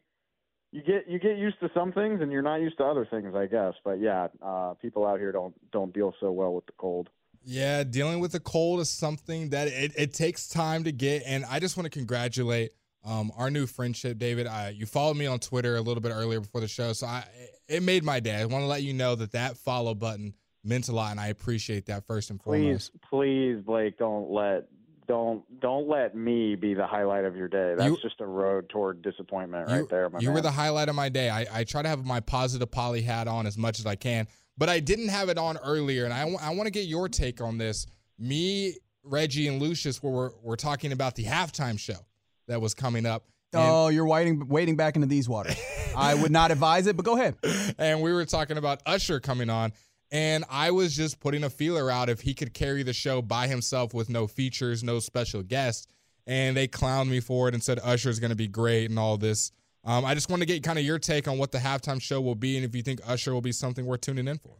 [0.74, 3.32] you get you get used to some things and you're not used to other things,
[3.34, 3.74] I guess.
[3.84, 7.08] But yeah, uh, people out here don't don't deal so well with the cold.
[7.44, 11.44] Yeah, dealing with the cold is something that it, it takes time to get, and
[11.44, 12.72] I just want to congratulate
[13.04, 14.46] um, our new friendship, David.
[14.46, 17.24] I, you followed me on Twitter a little bit earlier before the show, so I
[17.68, 18.34] it made my day.
[18.34, 21.28] I want to let you know that that follow button meant a lot, and I
[21.28, 22.92] appreciate that first and foremost.
[22.92, 24.66] Please, please, Blake, don't let
[25.06, 27.74] don't don't let me be the highlight of your day.
[27.76, 30.10] That's you, just a road toward disappointment you, right there.
[30.18, 30.34] you man.
[30.34, 31.30] were the highlight of my day.
[31.30, 34.26] I, I try to have my positive poly hat on as much as I can,
[34.56, 37.08] but I didn't have it on earlier, and I, w- I want to get your
[37.08, 37.86] take on this.
[38.18, 42.06] Me, Reggie, and Lucius were we were talking about the halftime show
[42.48, 43.24] that was coming up.
[43.54, 45.56] oh, you're waiting waiting back into these waters.
[45.96, 47.36] I would not advise it, but go ahead.
[47.78, 49.72] And we were talking about Usher coming on.
[50.14, 53.48] And I was just putting a feeler out if he could carry the show by
[53.48, 55.88] himself with no features, no special guests.
[56.24, 58.98] And they clowned me for it and said Usher is going to be great and
[58.98, 59.50] all this.
[59.82, 62.20] Um, I just want to get kind of your take on what the halftime show
[62.20, 64.54] will be and if you think Usher will be something worth tuning in for.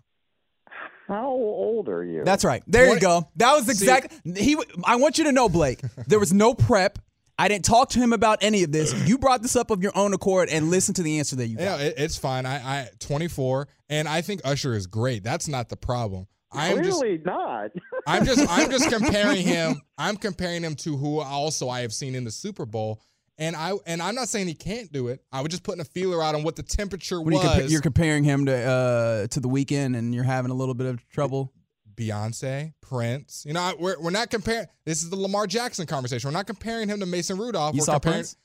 [1.06, 2.24] How old are you?
[2.24, 2.64] That's right.
[2.66, 3.28] There 20, you go.
[3.36, 4.12] That was exact.
[4.24, 4.56] He.
[4.84, 5.82] I want you to know, Blake.
[6.08, 6.98] There was no prep.
[7.38, 8.94] I didn't talk to him about any of this.
[9.08, 11.56] You brought this up of your own accord and listen to the answer that you
[11.56, 11.80] got.
[11.80, 12.46] Yeah, it, it's fine.
[12.46, 15.24] I, I 24, and I think Usher is great.
[15.24, 16.26] That's not the problem.
[16.52, 17.70] I'm Clearly just, not.
[18.06, 19.80] I'm just I'm just comparing him.
[19.98, 23.00] I'm comparing him to who also I have seen in the Super Bowl.
[23.36, 25.20] And I and I'm not saying he can't do it.
[25.32, 27.42] I was just putting a feeler out on what the temperature when was.
[27.42, 30.74] You compa- you're comparing him to uh, to the Weeknd, and you're having a little
[30.74, 31.52] bit of trouble.
[31.96, 33.44] Beyonce, Prince.
[33.46, 34.66] You know, we're we're not comparing.
[34.84, 36.28] This is the Lamar Jackson conversation.
[36.28, 37.74] We're not comparing him to Mason Rudolph.
[37.74, 38.36] You we're saw comparing, Prince.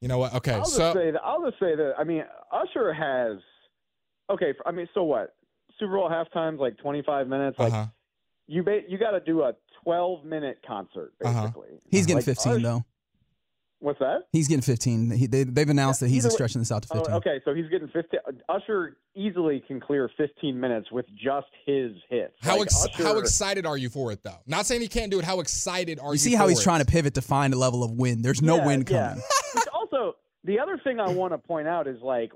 [0.00, 0.34] You know what?
[0.34, 1.20] Okay, I'll so just say that.
[1.24, 1.94] I'll just say that.
[1.98, 3.38] I mean, Usher has.
[4.30, 5.34] Okay, I mean, so what?
[5.78, 7.58] Super Bowl halftime's like 25 minutes.
[7.58, 7.86] Like uh-huh.
[8.46, 9.52] you, ba- you got to do a
[9.84, 11.42] 12 minute concert uh-huh.
[11.42, 11.68] basically.
[11.68, 11.88] Uh-huh.
[11.90, 12.84] He's getting like, 15 Usher, though.
[13.80, 14.22] What's that?
[14.32, 15.10] He's getting 15.
[15.10, 17.12] He, they, they've announced Yeah, that he's either stretching this out to 15.
[17.12, 18.20] Oh, okay, so he's getting 15.
[18.48, 22.32] Usher easily can clear 15 minutes with just his hits.
[22.40, 24.38] How Like, ex- Usher, how excited are you for it though?
[24.46, 25.24] Not saying he can't do it.
[25.26, 26.12] How excited are you?
[26.12, 26.64] You see how he's it?
[26.64, 28.22] trying to pivot to find a level of win.
[28.22, 29.08] There's no Yeah, win yeah.
[29.10, 29.24] coming.
[29.54, 32.32] Which also, the other thing I want to point out is like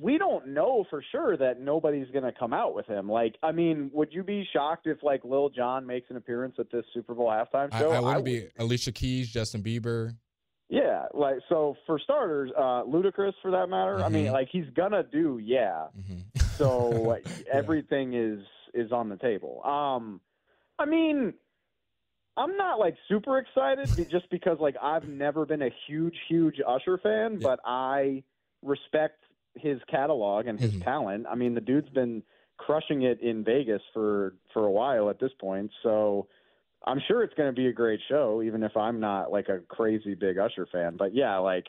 [0.00, 3.08] we don't know for sure that nobody's going to come out with him.
[3.08, 6.70] Like, I mean, would you be shocked if like Lil Jon makes an appearance at
[6.72, 7.90] this Super Bowl halftime show?
[7.90, 8.24] I wouldn't would.
[8.24, 10.16] be Alicia Keys, Justin Bieber.
[10.74, 14.04] Yeah, like so for starters, uh Ludacris for that matter.
[14.04, 14.32] I mean, Mhm.
[14.32, 15.88] like he's gonna do yeah.
[16.06, 16.20] hmm
[16.58, 17.16] So
[17.52, 18.40] everything is
[18.74, 19.62] is on the table.
[19.64, 20.20] Um
[20.78, 21.34] I mean
[22.36, 26.98] I'm not like super excited just because like I've never been a huge huge Usher
[26.98, 27.42] fan, Yeah.
[27.42, 28.24] but I
[28.62, 30.82] respect his catalog and his Mhm.
[30.82, 31.26] talent.
[31.30, 32.24] I mean, the dude's been
[32.56, 35.70] crushing it in Vegas for for a while at this point.
[35.82, 36.28] So
[36.86, 39.60] I'm sure it's going to be a great show, even if I'm not like a
[39.68, 40.96] crazy big Usher fan.
[40.98, 41.64] But yeah, like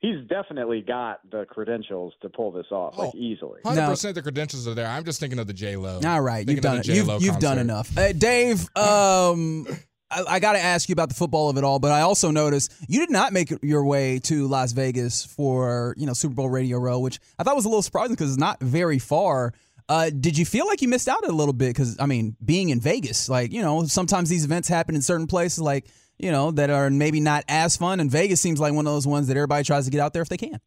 [0.00, 3.18] he's definitely got the credentials to pull this off, like Oh.
[3.18, 3.60] easily.
[3.64, 4.86] Hundred percent, the credentials are there.
[4.88, 6.00] I'm just thinking of the J Lo.
[6.04, 6.86] All right, Thinking you've done it.
[6.88, 7.96] You've, you've done enough.
[7.96, 9.66] Uh, Dave, um,
[10.10, 12.30] I, I got to ask you about the football of it all, but I also
[12.30, 16.48] noticed you did not make your way to Las Vegas for you know Super Bowl
[16.48, 19.52] Radio Row, which I thought was a little surprising because it's not very far.
[19.88, 21.68] Uh, did you feel like you missed out a little bit?
[21.68, 25.26] Because I mean, being in Vegas, like you know, sometimes these events happen in certain
[25.26, 25.86] places, like
[26.18, 28.00] you know, that are maybe not as fun.
[28.00, 30.22] And Vegas seems like one of those ones that everybody tries to get out there
[30.22, 30.60] if they can.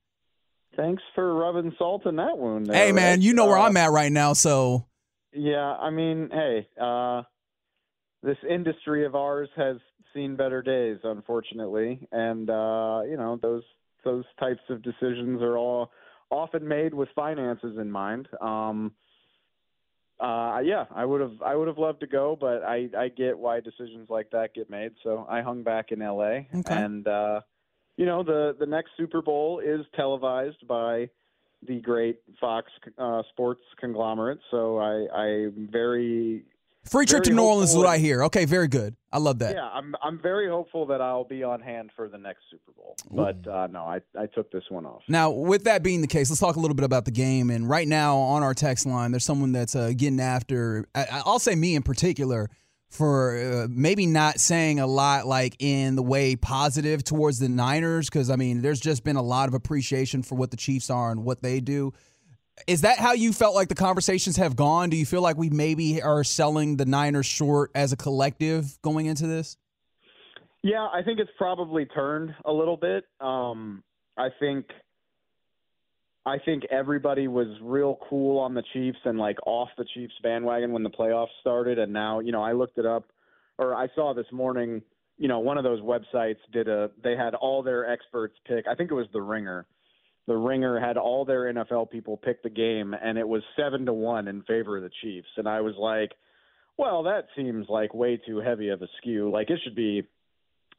[0.75, 2.67] Thanks for rubbing salt in that wound.
[2.67, 3.25] There, hey, man, Rich.
[3.25, 4.85] you know where Uh, I'm at right now, so
[5.33, 7.23] Yeah, I mean, hey, uh,
[8.23, 9.77] this industry of ours has
[10.13, 13.63] seen better days, unfortunately, and uh, you know those
[14.05, 15.91] those types of decisions are all
[16.31, 18.29] often made with finances in mind.
[18.39, 18.93] Um,
[20.19, 23.37] uh, yeah, I would have I would have loved to go, but I I get
[23.37, 26.47] why decisions like that get made, so I hung back in L.A.
[26.53, 26.75] Okay.
[26.75, 27.41] and uh,
[27.97, 31.09] you know the the next Super Bowl is televised by
[31.67, 34.39] the great Fox uh, Sports conglomerate.
[34.51, 36.43] So I, I'm very,
[36.89, 38.23] free trip to New Orleans is what I hear.
[38.25, 38.95] Okay, very good.
[39.11, 39.55] I love that.
[39.55, 42.95] yeah, I'm, I'm very hopeful that I'll be on hand for the next Super Bowl.
[43.09, 45.01] But uh, no, I, I took this one off.
[45.07, 47.49] Now, with that being the case, let's talk a little bit about the game.
[47.49, 51.39] And right now on our text line, there's someone that's uh, getting after, I, I'll
[51.39, 52.49] say me in particular,
[52.89, 58.09] for uh, maybe not saying a lot like in the way positive towards the Niners.
[58.09, 61.11] Because, I mean, there's just been a lot of appreciation for what the Chiefs are
[61.11, 61.93] and what they do.
[62.67, 64.89] Is that how you felt like the conversations have gone?
[64.89, 69.05] Do you feel like we maybe are selling the Niners short as a collective going
[69.05, 69.57] into this?
[70.61, 73.05] Yeah, I think it's probably turned a little bit.
[73.21, 73.83] Um,
[74.17, 74.65] I think
[76.25, 80.71] I think everybody was real cool on the Chiefs and like off the Chiefs bandwagon
[80.71, 83.05] when the playoffs started and now, you know, I looked it up
[83.57, 84.81] or I saw this morning,
[85.17, 88.65] you know, one of those websites did a they had all their experts pick.
[88.69, 89.65] I think it was the Ringer.
[90.29, 93.93] The Ringer had all their NFL people pick the game and it was 7 to
[93.93, 96.11] 1 in favor of the Chiefs and I was like,
[96.77, 99.31] well, that seems like way too heavy of a skew.
[99.31, 100.07] Like it should be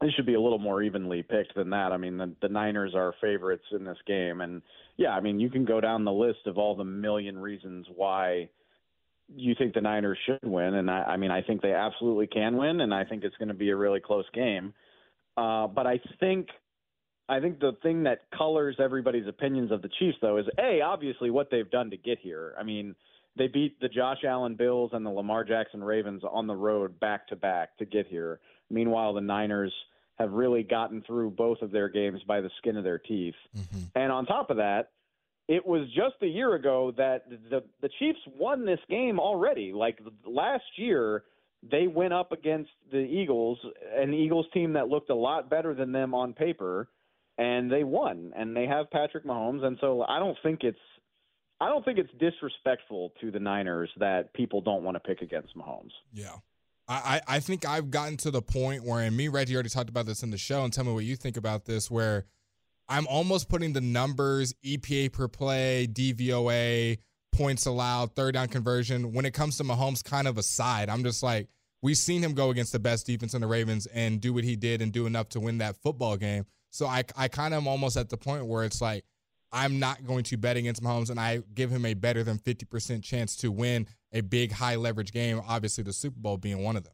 [0.01, 1.91] it should be a little more evenly picked than that.
[1.91, 4.61] I mean, the, the Niners are favorites in this game, and
[4.97, 8.49] yeah, I mean, you can go down the list of all the million reasons why
[9.35, 12.57] you think the Niners should win, and I, I mean, I think they absolutely can
[12.57, 14.73] win, and I think it's going to be a really close game.
[15.37, 16.47] Uh, but I think,
[17.29, 21.29] I think the thing that colors everybody's opinions of the Chiefs, though, is a obviously
[21.29, 22.53] what they've done to get here.
[22.59, 22.95] I mean,
[23.37, 27.27] they beat the Josh Allen Bills and the Lamar Jackson Ravens on the road back
[27.29, 28.39] to back to get here.
[28.69, 29.73] Meanwhile, the Niners
[30.15, 33.35] have really gotten through both of their games by the skin of their teeth.
[33.55, 33.91] Mhm.
[33.95, 34.91] And on top of that,
[35.47, 39.73] it was just a year ago that the the Chiefs won this game already.
[39.73, 41.23] Like last year,
[41.63, 43.59] they went up against the Eagles,
[43.95, 46.89] an Eagles team that looked a lot better than them on paper,
[47.41, 48.31] and they won.
[48.35, 50.77] And they have Patrick Mahomes, and so I don't think it's
[51.59, 55.55] I don't think it's disrespectful to the Niners that people don't want to pick against
[55.55, 55.91] Mahomes.
[56.13, 56.35] Yeah.
[56.87, 60.05] I, I think I've gotten to the point where, and me, Reggie, already talked about
[60.05, 62.25] this in the show, and tell me what you think about this, where
[62.89, 66.97] I'm almost putting the numbers, EPA per play, DVOA,
[67.31, 70.89] points allowed, third down conversion, when it comes to Mahomes, kind of aside.
[70.89, 71.47] I'm just like,
[71.81, 74.55] we've seen him go against the best defense in the Ravens and do what he
[74.55, 76.45] did and do enough to win that football game.
[76.71, 79.05] So I, I kind of am almost at the point where it's like,
[79.51, 83.03] I'm not going to bet against Mahomes, and I give him a better than 50%
[83.03, 86.83] chance to win a big high leverage game, obviously the Super Bowl being one of
[86.83, 86.93] them.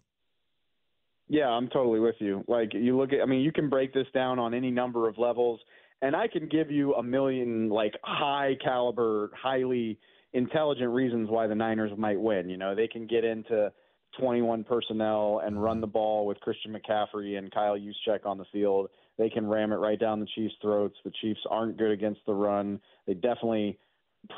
[1.30, 2.44] Yeah, I'm totally with you.
[2.48, 5.18] Like you look at I mean, you can break this down on any number of
[5.18, 5.60] levels
[6.02, 9.98] and I can give you a million like high caliber, highly
[10.34, 12.50] intelligent reasons why the Niners might win.
[12.50, 13.72] You know, they can get into
[14.20, 15.82] 21 personnel and run mm-hmm.
[15.82, 18.90] the ball with Christian McCaffrey and Kyle Juszczyk on the field.
[19.18, 20.96] They can ram it right down the Chiefs' throats.
[21.04, 22.80] The Chiefs aren't good against the run.
[23.06, 23.80] They definitely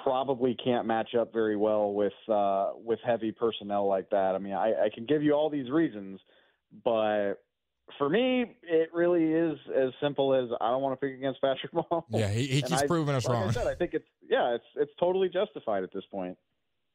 [0.04, 4.36] probably can't match up very well with uh, with heavy personnel like that.
[4.36, 6.20] I mean, I, I can give you all these reasons,
[6.84, 7.36] but
[7.98, 11.74] for me, it really is as simple as I don't want to pick against Patrick
[11.74, 12.04] Mahomes.
[12.10, 13.50] Yeah, he, he keeps I, proving us like wrong.
[13.50, 16.38] I said, I think it's yeah, it's it's totally justified at this point.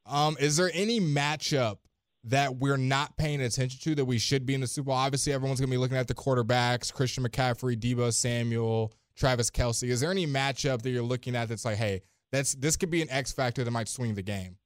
[0.07, 1.79] Um, is there any matchup
[2.25, 4.95] that we're not paying attention to that we should be in the Super Bowl?
[4.97, 9.89] Obviously, everyone's gonna be looking at the quarterbacks: Christian McCaffrey, Deebo Samuel, Travis Kelce.
[9.89, 13.03] Is there any matchup that you're looking at that's like, hey, that's this could be
[13.03, 14.57] an X factor that might swing the game?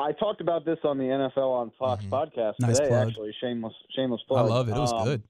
[0.00, 2.10] I talked about this on the NFL on Fox Mhm.
[2.10, 2.88] podcast Nice today.
[2.88, 3.08] plug.
[3.08, 4.46] Actually, shameless, shameless plug.
[4.46, 4.72] I love it.
[4.76, 5.22] It was Um, good.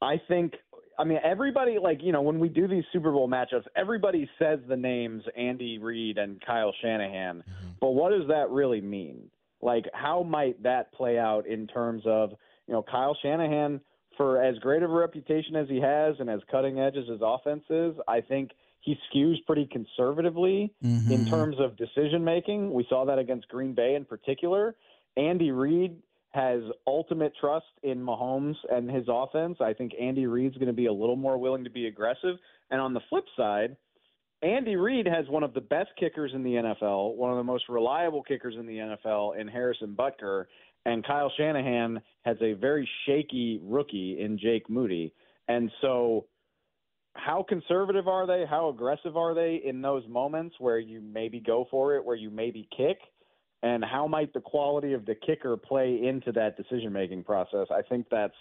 [0.00, 0.54] I think.
[1.00, 4.58] I mean, everybody like you know when we do these Super Bowl matchups, everybody says
[4.66, 7.44] the names Andy Reid and Kyle Shanahan,
[7.80, 9.30] but what does that really mean?
[9.60, 12.30] Like, how might that play out in terms of
[12.66, 13.80] you know Kyle Shanahan
[14.16, 17.20] for as great of a reputation as he has and as cutting edge as his
[17.22, 17.94] offense is?
[18.06, 21.30] I think he skews pretty conservatively in Mhm.
[21.30, 22.72] terms of decision making.
[22.72, 24.76] We saw that against Green Bay in particular.
[25.16, 29.60] Andy Reid has ultimate trust in Mahomes and his offense.
[29.60, 32.38] I think Andy Reid's going to be a little more willing to be aggressive.
[32.70, 33.76] And on the flip side,
[34.42, 37.68] Andy Reid has one of the best kickers in the NFL, one of the most
[37.68, 40.44] reliable kickers in the NFL in Harrison Butker,
[40.86, 45.12] and Kyle Shanahan has a very shaky rookie in Jake Moody.
[45.48, 46.26] And so
[47.14, 48.44] how conservative are they?
[48.48, 52.30] How aggressive are they in those moments where you maybe go for it, where you
[52.30, 52.98] maybe kick?
[53.64, 57.66] And how might the quality of the kicker play into that decision making process?
[57.72, 58.36] I think that's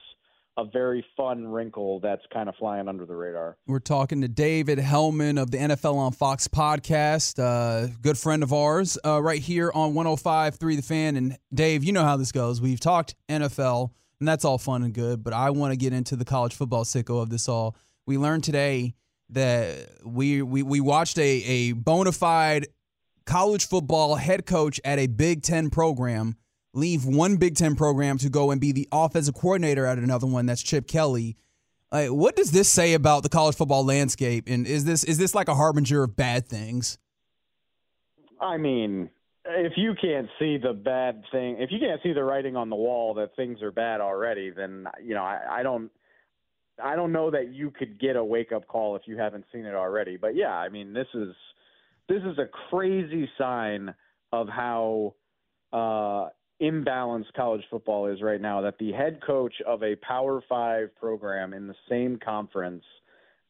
[0.58, 3.58] a very fun wrinkle that's kind of flying under the radar.
[3.68, 8.52] We're talking to David Helman of the NFL on Fox podcast, uh, good friend of
[8.52, 11.16] ours, uh, right here on 105.3 The Fan.
[11.16, 12.60] And Dave, you know how this goes.
[12.60, 16.16] We've talked NFL, and that's all fun and good, but I want to get into
[16.16, 17.76] the college football sicko of this all.
[18.08, 18.96] We learned today
[19.30, 22.68] that we we, we watched a, a bona fide
[23.26, 26.36] college football head coach at a Big Ten program
[26.78, 30.46] leave one Big Ten program to go and be the offensive coordinator at another one.
[30.46, 31.36] That's Chip Kelly.
[31.92, 34.46] Like, what does this say about the college football landscape?
[34.48, 36.98] And is this is this like a harbinger of bad things?
[38.40, 39.10] I mean,
[39.46, 42.76] if you can't see the bad thing, if you can't see the writing on the
[42.76, 45.90] wall that things are bad already, then you know I, I don't,
[46.84, 49.66] I don't know that you could get a wake up call if you haven't seen
[49.66, 50.18] it already.
[50.18, 51.34] But yeah, I mean, this is
[52.10, 53.94] this is a crazy sign
[54.34, 55.16] of how
[55.72, 56.28] uh,
[56.62, 58.62] imbalanced college football is right now.
[58.62, 62.84] That the head coach of a Power Five program in the same conference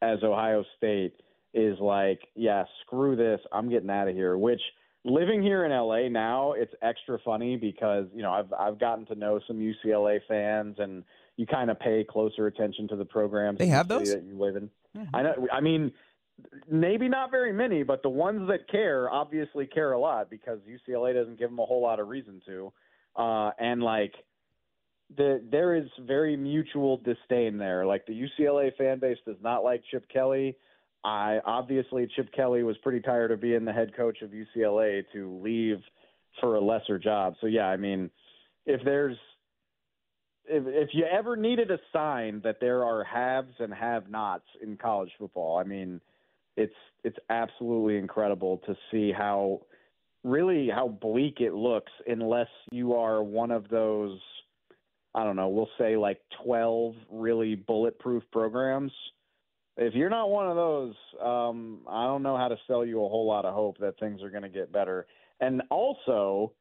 [0.01, 1.13] as Ohio State
[1.53, 4.37] is like, yeah, screw this, I'm getting out of here.
[4.37, 4.61] Which
[5.05, 9.15] living here in LA now, it's extra funny because you know I've I've gotten to
[9.15, 11.03] know some UCLA fans, and
[11.37, 13.57] you kind of pay closer attention to the programs.
[13.57, 14.11] They the have those?
[14.11, 14.69] that you live in.
[14.95, 15.15] Mm-hmm.
[15.15, 15.47] I know.
[15.51, 15.91] I mean,
[16.69, 21.13] maybe not very many, but the ones that care obviously care a lot because UCLA
[21.13, 22.71] doesn't give them a whole lot of reason to.
[23.17, 24.13] Uh, and like
[25.15, 27.85] the there is very mutual disdain there.
[27.85, 30.55] Like the UCLA fan base does not like Chip Kelly.
[31.03, 35.39] I obviously Chip Kelly was pretty tired of being the head coach of UCLA to
[35.41, 35.77] leave
[36.41, 37.35] for a lesser job.
[37.39, 38.09] So yeah, I mean,
[38.65, 39.17] if there's
[40.45, 45.11] if if you ever needed a sign that there are haves and have-nots in college
[45.17, 46.01] football, I mean,
[46.55, 49.61] it's it's absolutely incredible to see how
[50.23, 54.19] really how bleak it looks unless you are one of those
[55.17, 58.91] I don't know, we'll say like 12 really bulletproof programs.
[59.75, 63.09] If you're not one of those, um, I don't know how to sell you a
[63.09, 65.07] whole lot of hope that things are going to get better.
[65.39, 66.53] And also,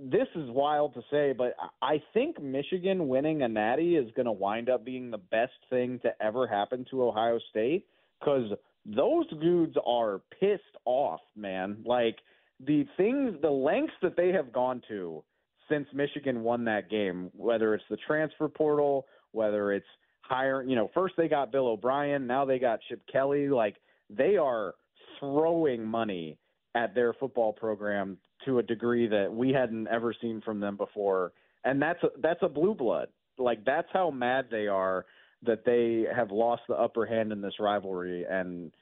[0.00, 4.32] this is wild to say, but I think Michigan winning a natty is going to
[4.32, 7.86] wind up being the best thing to ever happen to Ohio State
[8.18, 8.50] because
[8.84, 11.84] those dudes are pissed off, man.
[11.86, 12.16] Like
[12.60, 15.22] the things, the lengths that they have gone to
[15.68, 19.86] since Michigan won that game, whether it's the transfer portal, whether it's
[20.22, 23.48] hiring, you know, first they got Bill O'Brien, now they got Chip Kelly.
[23.48, 23.76] Like
[24.10, 24.74] they are
[25.20, 26.38] throwing money
[26.74, 31.32] at their football program to a degree that we hadn't ever seen from them before.
[31.64, 33.08] And that's a, that's a blue blood.
[33.38, 35.06] Like that's how mad they are
[35.42, 38.24] that they have lost the upper hand in this rivalry.
[38.28, 38.72] And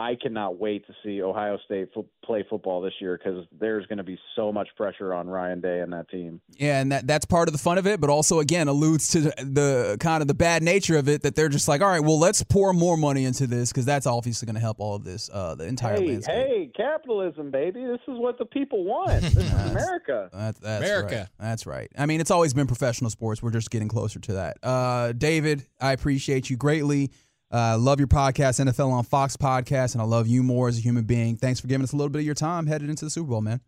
[0.00, 3.98] I cannot wait to see Ohio State fo- play football this year because there's going
[3.98, 6.40] to be so much pressure on Ryan Day and that team.
[6.56, 9.20] Yeah, and that that's part of the fun of it, but also again alludes to
[9.20, 12.00] the, the kind of the bad nature of it that they're just like, all right,
[12.02, 15.04] well, let's pour more money into this because that's obviously going to help all of
[15.04, 16.34] this, uh, the entire Hey, landscape.
[16.34, 17.84] hey, capitalism, baby!
[17.84, 19.20] This is what the people want.
[19.20, 20.30] This is America.
[20.32, 21.16] That's, that's America.
[21.38, 21.48] Right.
[21.48, 21.90] That's right.
[21.98, 23.42] I mean, it's always been professional sports.
[23.42, 24.56] We're just getting closer to that.
[24.62, 27.10] Uh, David, I appreciate you greatly.
[27.52, 30.80] Uh, love your podcast, NFL on Fox podcast, and I love you more as a
[30.80, 31.36] human being.
[31.36, 33.40] Thanks for giving us a little bit of your time headed into the Super Bowl,
[33.40, 33.60] man.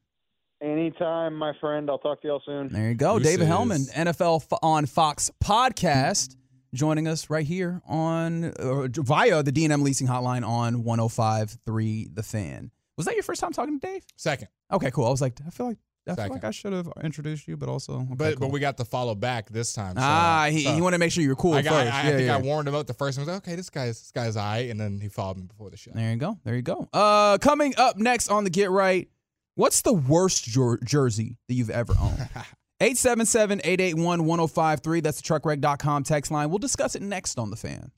[0.63, 1.91] Anytime, my friend.
[1.91, 2.69] I'll talk to y'all soon.
[2.69, 3.19] There you go.
[3.19, 3.49] David Deuces.
[3.49, 6.37] Helman, NFL F- on Fox podcast,
[6.73, 12.71] joining us right here on uh, via the D&M Leasing Hotline on 105.3 The Fan.
[12.97, 14.05] Was that your first time talking to Dave?
[14.17, 14.49] Second.
[14.73, 15.07] Okay, cool.
[15.07, 17.69] I was like, I feel like I feel like I should have introduced you, but
[17.69, 18.49] also okay, But cool.
[18.49, 19.95] but we got the follow back this time.
[19.95, 21.93] So, ah, he, so he wanted to make sure you were cool I, got, first.
[21.95, 22.35] I, I yeah, think yeah.
[22.37, 23.29] I warned him out the first one.
[23.29, 25.71] I was like, okay, this guy's this guy's I, and then he followed me before
[25.71, 25.93] the show.
[25.95, 26.39] There you go.
[26.45, 26.89] There you go.
[26.93, 29.09] Uh, coming up next on the Get Right,
[29.55, 32.29] what's the worst jer- jersey that you've ever owned?
[32.83, 35.03] 877-881-1053.
[35.03, 36.49] That's the truckwreck.com text line.
[36.51, 37.93] We'll discuss it next on the fan.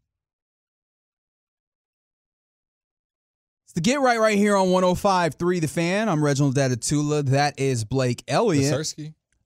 [3.74, 6.08] The Get Right right here on 105.3 The Fan.
[6.08, 7.26] I'm Reginald Datatula.
[7.26, 8.70] That is Blake Elliott.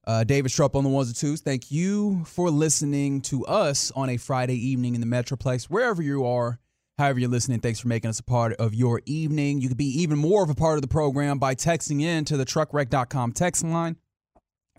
[0.06, 1.40] Uh, David Strupp on the ones and twos.
[1.40, 6.26] Thank you for listening to us on a Friday evening in the Metroplex, wherever you
[6.26, 6.58] are,
[6.98, 7.60] however you're listening.
[7.60, 9.62] Thanks for making us a part of your evening.
[9.62, 12.36] You could be even more of a part of the program by texting in to
[12.36, 13.96] the truckwreck.com text line.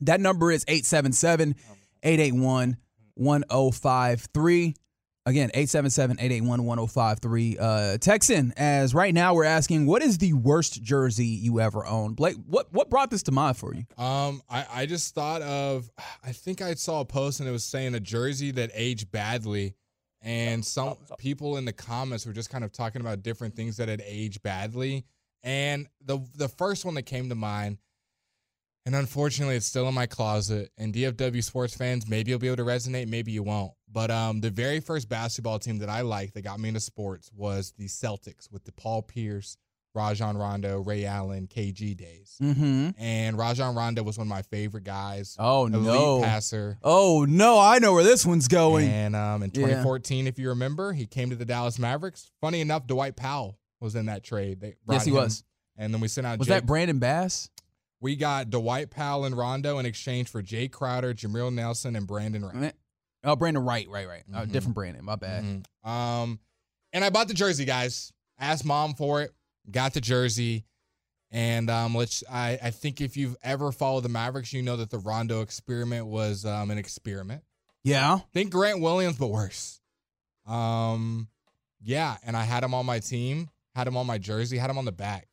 [0.01, 1.55] That number is 877
[2.03, 2.77] 881
[3.15, 4.75] 1053.
[5.25, 7.57] Again, 877-881-1053.
[7.59, 11.85] Uh, text in as right now we're asking, what is the worst jersey you ever
[11.85, 12.15] owned?
[12.15, 13.83] Blake, what what brought this to mind for you?
[14.03, 15.91] Um, I, I just thought of
[16.23, 19.75] I think I saw a post and it was saying a jersey that aged badly.
[20.21, 23.87] And some people in the comments were just kind of talking about different things that
[23.87, 25.05] had aged badly.
[25.43, 27.77] And the the first one that came to mind,
[28.85, 30.71] and unfortunately it's still in my closet.
[30.77, 33.71] And DFW sports fans, maybe you'll be able to resonate, maybe you won't.
[33.91, 37.31] But um the very first basketball team that I liked that got me into sports
[37.35, 39.57] was the Celtics with the Paul Pierce,
[39.95, 42.89] Rajon Rondo, Ray Allen, KG days Mm-hmm.
[43.01, 45.35] and Rajon Rondo was one of my favorite guys.
[45.39, 46.21] Oh elite no!
[46.21, 46.77] passer.
[46.83, 47.57] Oh no!
[47.59, 48.87] I know where this one's going.
[48.87, 49.61] And um, in Yeah.
[49.61, 52.29] 2014, if you remember, he came to the Dallas Mavericks.
[52.41, 54.59] Funny enough, Dwight Powell was in that trade.
[54.61, 55.43] They yes, he him, was.
[55.77, 56.37] And then we sent out.
[56.37, 57.49] Was Jay- that Brandon Bass?
[58.01, 62.45] we got Dwight Powell and Rondo in exchange for Jae Crowder, Jameer Nelson, and Brandon
[62.45, 62.73] Wright.
[63.23, 64.23] Oh, Brandon Wright, right, right.
[64.33, 64.51] Uh, Mhm.
[64.51, 65.03] different Brandon.
[65.03, 65.43] My bad.
[65.43, 65.87] Mhm.
[65.89, 66.39] Um,
[66.93, 68.11] and I bought the jersey, guys.
[68.39, 69.33] Asked mom for it.
[69.69, 70.65] Got the jersey.
[71.31, 72.23] And um, let's.
[72.29, 76.07] I, I think if you've ever followed the Mavericks, you know that the Rondo experiment
[76.07, 77.43] was um, an experiment.
[77.83, 78.19] Yeah.
[78.33, 79.79] Think Grant Williams, but worse.
[80.47, 81.27] Um,
[81.81, 84.77] yeah, and I had him on my team, had him on my jersey, had him
[84.77, 85.27] on the back,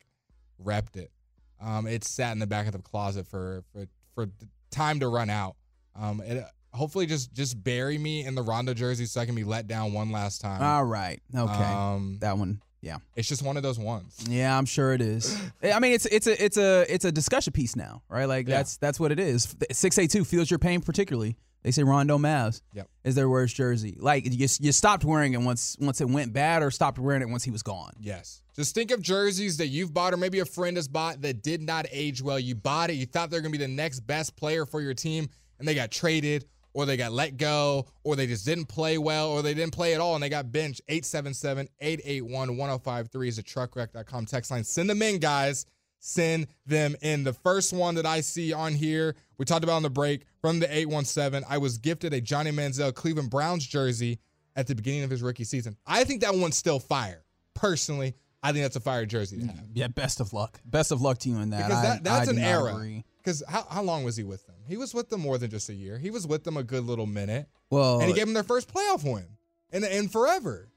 [0.63, 1.11] repped it.
[1.59, 4.27] Um, it sat in the back of the closet for for for
[4.69, 5.55] time to run out.
[5.95, 6.45] Um, it
[6.77, 9.93] hopefully just just bury me in the Rondo jersey so I can be let down
[9.93, 10.61] one last time.
[10.61, 11.19] All right.
[11.35, 11.63] Okay.
[11.63, 12.61] Um, that one.
[12.79, 12.97] Yeah.
[13.15, 14.15] it's just one of those ones.
[14.29, 15.35] Yeah, I'm sure it is.
[15.63, 18.25] I mean, it's it's a it's a it's a discussion piece now, right?
[18.25, 18.57] Like Yeah.
[18.57, 19.53] that's that's what it is.
[19.71, 21.35] Six eight two feels your pain particularly.
[21.63, 22.87] They say Rondo Mavs Yep.
[23.03, 23.97] is their worst jersey.
[23.99, 27.29] Like you you stopped wearing it once once it went bad, or stopped wearing it
[27.29, 27.91] once he was gone.
[27.99, 28.41] Yes.
[28.55, 31.61] Just think of jerseys that you've bought or maybe a friend has bought that did
[31.61, 32.39] not age well.
[32.39, 34.93] You bought it, you thought they're going to be the next best player for your
[34.93, 36.45] team, and they got traded
[36.77, 39.95] or they got let go or they just didn't play well or they didn't play
[39.95, 40.79] at all and they got benched.
[40.87, 44.63] 877 881 1053 is the truckwreck.com text line.
[44.63, 45.65] Send them in, guys.
[45.97, 47.23] Send them in.
[47.23, 50.59] The first one that I see on here, we talked about on the break from
[50.59, 51.43] the 817.
[51.49, 54.19] I was gifted a Johnny Manziel Cleveland Browns jersey
[54.55, 55.77] at the beginning of his rookie season.
[55.87, 57.25] I think that one's still fire.
[57.55, 58.13] Personally,
[58.43, 59.57] I think that's a fire jersey to mm-hmm.
[59.57, 59.65] have.
[59.73, 59.87] Yeah.
[59.87, 60.59] Best of luck.
[60.63, 61.67] Best of luck to you in that.
[61.69, 62.75] Because that, that's I do an not era.
[62.75, 63.03] agree.
[63.27, 64.55] Because how, how long was he with them?
[64.69, 65.97] He was with them more than just a year.
[65.97, 67.49] He was with them a good little minute.
[67.69, 69.25] Well, and he gave them their first playoff win
[69.69, 70.69] in, in forever.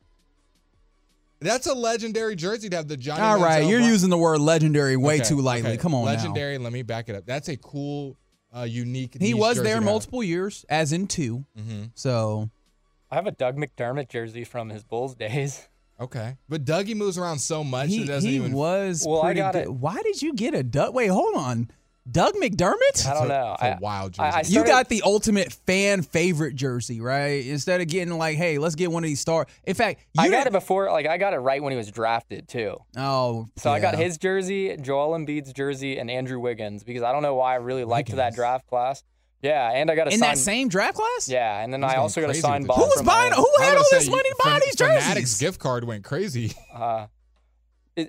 [1.38, 3.62] That's a legendary jersey to have the Johnny all right.
[3.62, 5.70] Manziel You're Brown- using the word legendary way Okay, too lightly.
[5.70, 5.76] okay.
[5.76, 6.10] Come on now.
[6.10, 7.24] Legendary, let me back it up.
[7.24, 8.16] That's a cool,
[8.52, 9.16] uh, unique.
[9.20, 11.82] He was there multiple years, as in 2 Mm-hmm.
[11.94, 12.50] So
[13.12, 15.68] I have a Doug McDermott jersey from his Bulls days.
[16.00, 16.36] Okay.
[16.48, 18.52] But Dougie moves around so much he, it doesn't he even.
[18.54, 19.62] was Well, I pretty got good.
[19.66, 19.72] it.
[19.72, 20.94] Why did you get a Doug?
[20.94, 21.70] Wait, hold on.
[22.10, 23.06] Doug McDermott?
[23.06, 23.52] I don't know.
[23.54, 24.22] It's a I- wild jersey.
[24.28, 27.44] I- I You got the ultimate fan favorite jersey, right?
[27.46, 29.46] Instead of getting like, hey, let's get one of these stars.
[29.64, 31.90] In fact, you I got it before, like I got it right when he was
[31.90, 32.76] drafted too.
[32.96, 37.22] Oh, So I got his jersey, Joel Embiid's jersey, and Andrew Wiggins because I don't
[37.22, 39.02] know why I really liked that draft class.
[39.42, 40.28] Yeah, and I got a in sign.
[40.30, 41.26] that same draft class.
[41.28, 42.76] yeah, and then He's I also got a signed with ball.
[42.78, 43.32] Who was from buying?
[43.32, 45.38] Who had all this money to buy Fan- these Fanatics jerseys?
[45.38, 46.52] gift card went crazy.
[46.74, 47.06] Uh,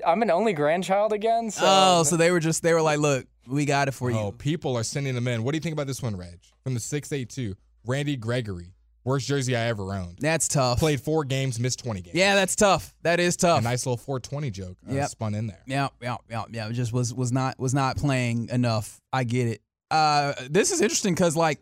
[0.05, 1.49] I'm an only grandchild again.
[1.51, 4.17] So oh, so they were just they were like, look, we got it for you.
[4.17, 5.43] Oh, people are sending them in.
[5.43, 6.39] What do you think about this one, Reg?
[6.63, 8.73] From the 682, Randy Gregory.
[9.03, 10.19] Worst jersey I ever owned.
[10.19, 10.77] That's tough.
[10.77, 12.15] Played four games, missed 20 games.
[12.15, 12.93] Yeah, that's tough.
[13.01, 13.59] That is tough.
[13.59, 15.09] A nice little 420 joke uh, Yep.
[15.09, 15.61] spun in there.
[15.65, 16.67] Yeah, yeah, yeah, yeah.
[16.67, 19.01] It just was was not was not playing enough.
[19.11, 19.61] I get it.
[19.89, 21.59] Uh, this is interesting because like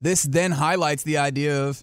[0.00, 1.82] this then highlights the idea of,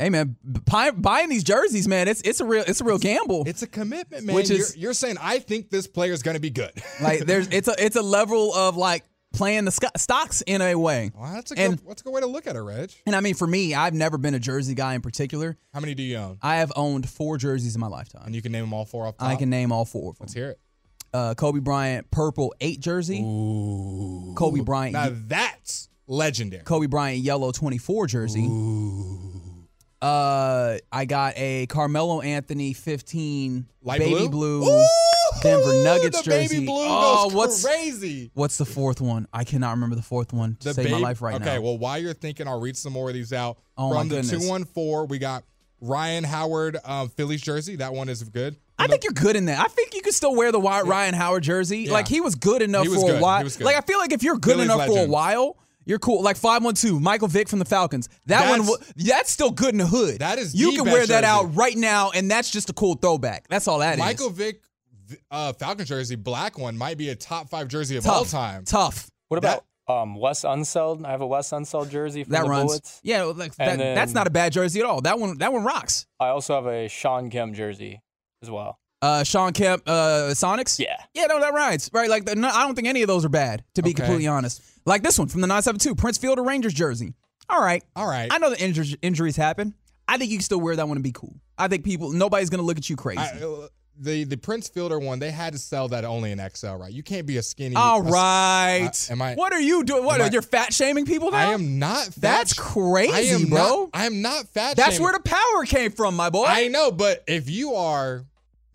[0.00, 2.08] hey man, buy, buying these jerseys, man.
[2.08, 3.44] It's it's a real it's a real gamble.
[3.46, 4.34] It's a commitment, man.
[4.34, 6.72] Which is- you're, you're saying, I think this player is going to be good.
[7.02, 11.12] like there's it's a it's a level of like playing the stocks in a way.
[11.16, 12.90] well, that's, a And- good, that's a good way to look at it, Reg.
[13.06, 15.56] And I mean, for me, I've never been a jersey guy in particular.
[15.72, 16.38] How many do you own?
[16.42, 18.22] I have owned four jerseys in my lifetime.
[18.26, 19.28] And you can name them all four off top?
[19.28, 20.24] I can name all four of them.
[20.24, 20.60] Let's hear it.
[21.14, 23.20] Uh, Kobe Bryant purple eight jersey.
[23.22, 24.34] Ooh.
[24.36, 24.94] Kobe Bryant.
[24.94, 26.64] Now that's legendary.
[26.64, 28.46] Kobe Bryant yellow 24 jersey.
[30.02, 34.62] Uh, I got a Carmelo Anthony 15 Light baby blue?
[34.62, 34.84] blue,
[35.42, 36.54] Denver Nuggets the jersey.
[36.54, 38.30] baby blue oh, goes what's crazy.
[38.32, 39.26] what's the fourth one?
[39.32, 41.50] I cannot remember the fourth one to The save my life right okay, now.
[41.50, 43.58] Okay, well, while you're thinking, I'll read some more of these out.
[43.76, 45.44] Oh, my From the 214, we got
[45.82, 47.76] Ryan Howard um, Phillies jersey.
[47.76, 48.56] That one is good.
[48.78, 49.60] I think you're good in that.
[49.60, 51.80] I think you could still wear the Ryan Howard jersey.
[51.80, 51.92] Yeah.
[51.92, 53.42] Like he was good enough was for a while.
[53.42, 53.60] Good.
[53.60, 56.22] Like I feel like if you're good Phillies enough for a while, you're cool.
[56.22, 58.08] Like 512, Michael Vick from the Falcons.
[58.26, 60.18] That one That's- wa- that's still good in the hood.
[60.20, 61.26] That is You the can best wear that jersey.
[61.26, 63.48] out right now and that's just a cool throwback.
[63.48, 63.98] That's all that is.
[63.98, 64.62] Michael Vick
[65.30, 68.64] uh, Falcon jersey, black one, might be a top five jersey of tough, all time.
[68.64, 69.10] Tough.
[69.28, 71.04] what about um Wes Unseld?
[71.04, 72.66] I have a Wes Unseld jersey from That the runs.
[72.66, 73.00] Bullets.
[73.02, 75.00] Yeah, like, that, And then- that's not a bad jersey at all.
[75.00, 76.06] That one that one rocks.
[76.20, 78.00] I also have a Sean Kemp jersey
[78.42, 78.78] as well.
[79.02, 80.78] Uh, Sean Kemp, uh, Sonics.
[80.78, 80.96] Yeah.
[81.14, 81.90] Yeah, no, that rides.
[81.92, 83.64] Right, like the, no, I don't think any of those are bad.
[83.74, 83.96] To be Okay.
[84.02, 87.14] completely honest, like this one from the 972 Prince Fielder Rangers jersey.
[87.48, 88.28] All right, All right.
[88.32, 89.74] I know the injuries injuries happen.
[90.06, 91.34] I think you can still wear that one and be cool.
[91.56, 93.20] I think people nobody's gonna look at you crazy.
[93.20, 93.68] I- uh,
[94.02, 96.92] the the Prince Fielder one, they had to sell that only in XL, right?
[96.92, 97.76] You can't be a skinny.
[97.76, 98.90] all a- right.
[99.10, 100.04] uh, am I- What are you doing?
[100.04, 101.50] What are I- you fat shaming people now?
[101.50, 102.04] I am not.
[102.06, 103.58] Fat That's crazy, I am bro.
[103.58, 104.60] Not, I am not fat.
[104.60, 104.74] Shaming.
[104.76, 105.02] That's shaming.
[105.04, 106.44] where the power came from, my boy.
[106.46, 108.24] I know, but if you are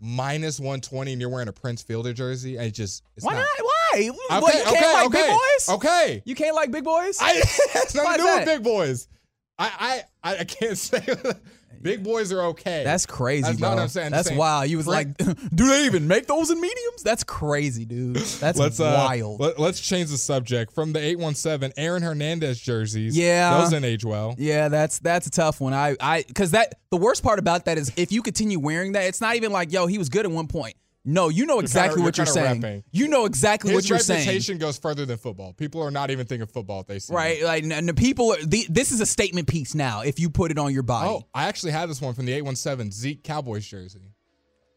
[0.00, 3.40] minus 120 and you're wearing a Prince Fielder jersey, it just it's Why not.
[3.40, 3.64] not?
[3.64, 3.76] Why?
[3.94, 5.68] Okay, what, you can't okay, like okay, big boys?
[5.68, 6.22] Okay.
[6.24, 7.18] You can't like big boys?
[7.20, 9.08] I it's nothing to do with big boys.
[9.58, 11.04] I I I can't say
[11.82, 12.82] big boys are okay.
[12.84, 13.68] That's crazy, That's bro.
[13.70, 14.10] not what I'm saying.
[14.12, 14.68] That's wild.
[14.68, 17.02] You was Frank- like, do they even make those in mediums?
[17.02, 18.16] That's crazy, dude.
[18.16, 19.40] That's let's uh, wild.
[19.40, 23.16] Let, us change the subject from the 817 Aaron Hernandez jerseys.
[23.16, 23.58] Yeah.
[23.58, 24.34] those didn't age well.
[24.38, 25.74] yeah, that's that's a tough one.
[25.74, 29.04] I I because that the worst part about that is if you continue wearing that,
[29.04, 30.76] it's not even like, yo, he was good at one point.
[31.08, 32.60] No, you know exactly you're what you're kinda saying.
[32.62, 32.82] repping.
[32.90, 34.26] You know exactly His what you're saying.
[34.26, 35.52] reputation goes further than football.
[35.52, 37.14] People are not even thinking football they see.
[37.14, 38.32] Right, like and the people.
[38.32, 40.00] Are, the, this is a statement piece now.
[40.00, 42.32] If you put it on your body, Oh, I actually had this one from the
[42.32, 44.12] 817 Zeke Cowboys jersey.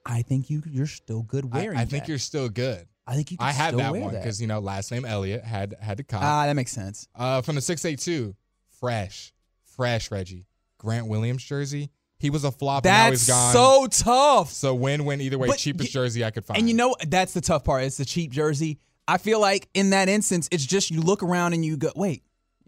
[0.05, 1.77] I think you you're still good I, wearing.
[1.77, 2.09] I think that.
[2.09, 2.87] you're still good.
[3.07, 3.37] I think you.
[3.37, 6.21] Can I had that one because you know last name Elliott had had to cop.
[6.21, 7.07] ah, that makes sense.
[7.15, 8.35] Uh, from the 682,
[8.79, 9.33] fresh,
[9.75, 10.45] fresh Reggie
[10.77, 11.89] Grant Williams jersey.
[12.19, 13.53] He was a flop and now That's he's gone.
[13.53, 14.51] so tough.
[14.51, 15.47] so win win either way.
[15.47, 16.59] But cheapest y- jersey I could find.
[16.59, 17.83] And you know that's the tough part.
[17.83, 18.79] It's the cheap jersey.
[19.07, 22.23] I feel like in that instance, it's just you look around and you go, wait,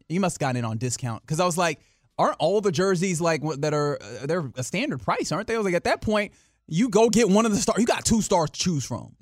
[0.10, 1.22] you must have gotten it on discount.
[1.22, 1.80] Because I was like,
[2.18, 5.54] aren't all the jerseys like that are uh, they're a standard price, aren't they?
[5.54, 6.34] I was like, at that point,
[6.68, 7.80] you go get one of the stars.
[7.80, 9.16] You got two stars to choose from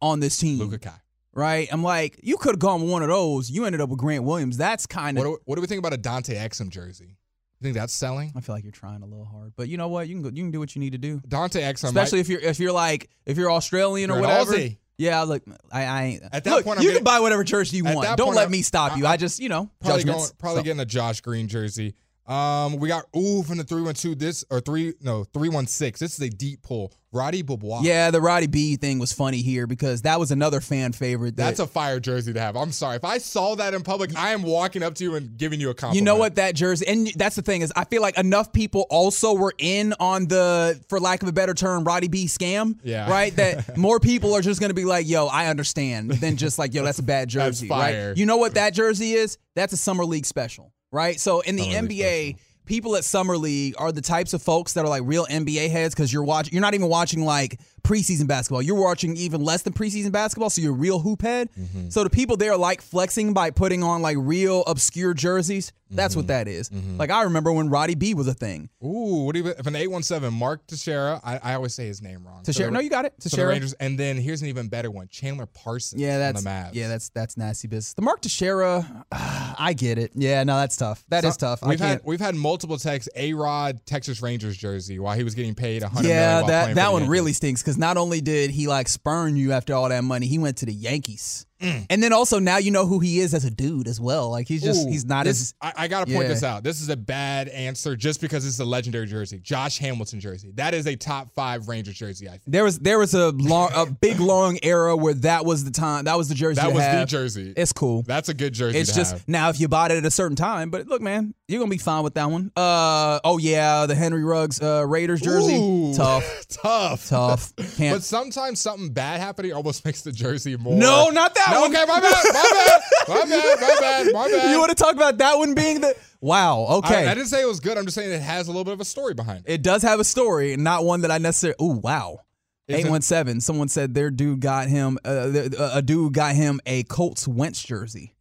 [0.00, 1.00] on this team, Luka Kai.
[1.34, 1.68] right?
[1.70, 3.50] I'm like, you could have gone with one of those.
[3.50, 4.56] You ended up with Grant Williams.
[4.56, 5.24] That's kind of.
[5.24, 7.16] do, what do we think about a Dante Exum jersey?
[7.60, 8.32] You think that's selling?
[8.36, 10.08] I feel like you're trying a little hard, but you know what?
[10.08, 10.28] You can go.
[10.28, 11.22] You can do what you need to do.
[11.26, 14.30] Dante X, Especially might, if you're if you're like if you're Australian or You're an
[14.30, 14.52] whatever.
[14.52, 14.76] Aussie.
[14.98, 16.20] Yeah, look, I, I.
[16.32, 18.16] At that look, point, I'm you getting- can buy whatever jersey you want.
[18.16, 19.04] Don't let I'm- me stop you.
[19.04, 21.94] I- I, just, you know, probably going, probably So- getting a Josh Green jersey.
[22.26, 24.14] Um, we got ooh from the three one two.
[24.14, 26.00] This or three no three one six.
[26.00, 26.92] This is a deep pull.
[27.12, 27.80] Roddy Beaubois.
[27.82, 31.36] Yeah, the Roddy B thing was funny here because that was another fan favorite.
[31.36, 32.56] That, That's a fire jersey to have.
[32.56, 32.96] I'm sorry.
[32.96, 35.70] If I saw that in public, I am walking up to you and giving you
[35.70, 35.96] a compliment.
[35.96, 38.86] You know what that jersey, and that's the thing is, I feel like enough people
[38.90, 42.78] also were in on the, for lack of a better term, Roddy B scam.
[42.82, 43.10] Yeah.
[43.10, 43.34] Right.
[43.34, 46.74] That more people are just going to be like, "Yo, I understand," than just like,
[46.74, 48.08] "Yo, that's a bad jersey." fire.
[48.08, 48.16] Right.
[48.18, 49.38] You know what that jersey is?
[49.54, 50.72] That's a summer league special.
[50.96, 51.20] Right.
[51.20, 52.38] So in the NBA.
[52.64, 55.94] People at summer league are the types of folks that are like real NBA heads
[55.94, 56.52] because you're watching.
[56.52, 58.62] You're not even watching like preseason basketball.
[58.62, 61.48] You're watching even less than preseason basketball, so you're a real hoop head.
[61.58, 61.88] Mm-hmm.
[61.90, 65.72] So the people there like flexing by putting on like real obscure jerseys.
[65.88, 66.18] That's Mm-hmm.
[66.18, 66.68] what that is.
[66.98, 68.70] Like I remember when Roddy B was a thing.
[68.84, 71.20] Ooh, what do you if an eight one seven Mark Teixeira?
[71.22, 72.42] I, I always say his name wrong.
[72.42, 73.14] Teixeira, no, you got it.
[73.20, 73.50] Teixeira.
[73.50, 76.02] Rangers, and then here's an even better one: Chandler Parsons.
[76.02, 76.70] Yeah, that's on the Mavs.
[76.72, 77.94] yeah, that's that's nasty business.
[77.94, 80.10] The Mark Teixeira, I get it.
[80.16, 81.04] Yeah, no, that's tough.
[81.08, 81.62] That is tough.
[81.64, 83.08] We've had we've had multiple texts.
[83.14, 86.08] A Rod Texas Rangers jersey while he was getting paid a hundred.
[86.08, 87.10] Yeah, that that one Yankees.
[87.10, 90.38] really stinks because not only did he like spurn you after all that money, he
[90.38, 91.86] went to the Yankees, Mm.
[91.88, 94.30] and then also now you know who he is as a dude as well.
[94.30, 96.28] Like he's just Ooh, he's not this- as I, I gotta point Yeah.
[96.28, 96.62] this out.
[96.62, 99.38] This is a bad answer just because it's a legendary jersey.
[99.38, 100.52] Josh Hamilton jersey.
[100.56, 102.28] That is a top five Ranger jersey.
[102.28, 105.64] I think there was there was a long a big long era where that was
[105.64, 107.54] the time that was the jersey that was the jersey.
[107.56, 108.02] It's cool.
[108.02, 108.78] That's a good jersey.
[108.78, 109.28] It's just have.
[109.28, 111.78] now if you bought it at a certain time, but look, man, you're gonna be
[111.78, 112.50] fine with that one.
[112.54, 115.94] Uh oh yeah, the Henry Ruggs uh, Raiders jersey, Ooh.
[115.94, 117.56] tough, tough, tough.
[117.76, 117.96] Can't.
[117.96, 120.76] But sometimes something bad happening almost makes the jersey more.
[120.76, 124.50] no, not that No, okay, my bad, my bad, my bad, my bad, my bad.
[124.50, 126.66] You want to talk about that one being the wow?
[126.78, 127.76] Okay, I, I didn't say it was good.
[127.78, 129.52] I'm just saying it has a little bit of a story behind it.
[129.52, 131.56] it does have a story, and not one that I necessarily.
[131.62, 132.20] Ooh, wow.
[132.68, 133.40] Eight one seven.
[133.40, 134.98] Someone said their dude got him.
[135.04, 138.14] Uh, a dude got him a Colts Wentz jersey.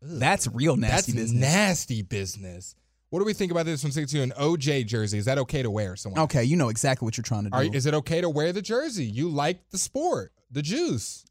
[0.00, 1.40] That's real nasty That's business.
[1.40, 2.74] nasty business.
[3.10, 4.22] What do we think about this from 62?
[4.22, 5.18] An OJ jersey.
[5.18, 6.22] Is that okay to wear someone?
[6.22, 7.56] okay, you know exactly what you're trying to do.
[7.56, 9.04] Are, is it okay to wear the jersey?
[9.04, 11.24] You like the sport, the juice.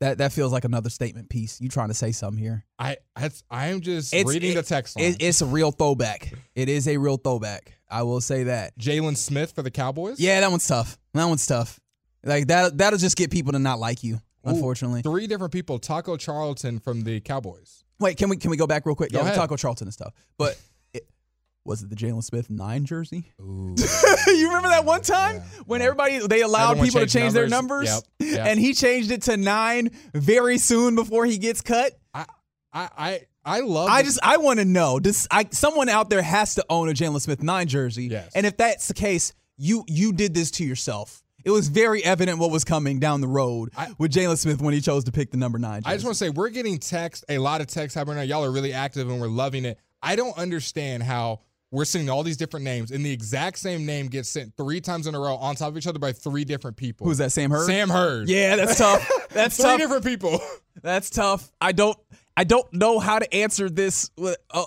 [0.00, 1.60] That that feels like another statement piece.
[1.60, 2.64] You trying to say something here?
[2.78, 5.06] I I, I am just It's- reading it- the text line.
[5.06, 6.32] It, it's a real throwback.
[6.54, 7.72] It is a real throwback.
[7.90, 8.78] I will say that.
[8.78, 10.20] Jaylon Smith for the Cowboys.
[10.20, 10.98] Yeah, that one's tough.
[11.14, 11.80] That one's tough.
[12.22, 12.76] Like that.
[12.76, 14.16] That'll just get people to not like you.
[14.16, 14.50] Ooh.
[14.50, 15.02] Unfortunately.
[15.02, 15.78] Three different people.
[15.78, 17.82] Taco Charlton from the Cowboys.
[17.98, 19.10] Wait, can we can we go back real quick?
[19.10, 19.34] Go yeah, ahead.
[19.34, 20.14] Taco Charlton and stuff.
[20.36, 20.56] But
[21.68, 23.30] was it the Jaylon Smith nine jersey?
[23.40, 23.74] Ooh.
[24.26, 25.86] you remember that one time Yeah, when yeah.
[25.86, 27.88] everybody they allowed Everyone people to change their numbers.
[27.88, 28.46] numbers, Yep, yep.
[28.48, 31.92] and he changed it to nine very soon before he gets cut.
[32.12, 32.24] I
[32.72, 33.88] I I, I love.
[33.88, 34.98] I the- just I want to know.
[34.98, 38.04] Does I someone out there has to own a Jaylon Smith nine jersey?
[38.06, 38.30] Yes.
[38.34, 41.22] And if that's the case, you you did this to yourself.
[41.44, 44.74] It was very evident what was coming down the road I- with Jalen Smith when
[44.74, 45.82] he chose to pick the number nine.
[45.82, 45.92] Jersey.
[45.92, 48.36] I just want to say we're getting text, a lot of text happening right now.
[48.36, 49.78] Y'all are really active and we're loving it.
[50.02, 51.40] I don't understand how
[51.70, 55.06] we're seeing all these different names and the exact same name gets sent three times
[55.06, 57.06] in a row on top of each other by three different people.
[57.06, 57.30] Who's that?
[57.32, 57.66] Sam Hurd.
[57.66, 58.28] Sam Hurd.
[58.28, 59.06] Yeah, that's tough.
[59.30, 59.78] That's three tough.
[59.78, 60.40] different people.
[60.82, 61.50] That's tough.
[61.60, 61.96] I don't
[62.36, 64.10] I don't know how to answer this.
[64.50, 64.64] Uh,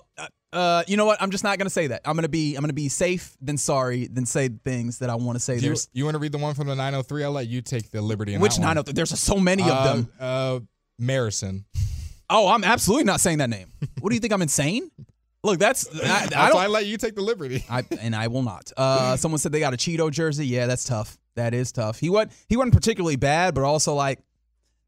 [0.54, 1.20] uh, you know what?
[1.22, 2.02] I'm just not gonna say that.
[2.06, 5.36] I'm gonna be I'm gonna be safe than sorry than say things that I want
[5.38, 5.56] to say.
[5.56, 7.24] You, There's you want to read the one from the 903?
[7.24, 8.38] I'll let you take the liberty.
[8.38, 8.78] Which that nine one.
[8.80, 10.10] of there's so many of Uh, them.
[10.20, 10.60] Uh,
[11.02, 11.64] Marison.
[12.30, 13.68] Oh, I'm absolutely not saying that name.
[13.99, 14.34] What do you think?
[14.34, 14.89] I'm insane?
[15.44, 16.72] Look, that's I, I I don't.
[16.72, 17.66] let you take the liberty.
[17.70, 18.72] I, and I will not.
[18.78, 20.46] Uh, someone said they got a Cheeto jersey.
[20.46, 21.18] Yeah, that's tough.
[21.36, 22.00] That is tough.
[22.00, 24.20] He wasn't he wasn't particularly bad, but also like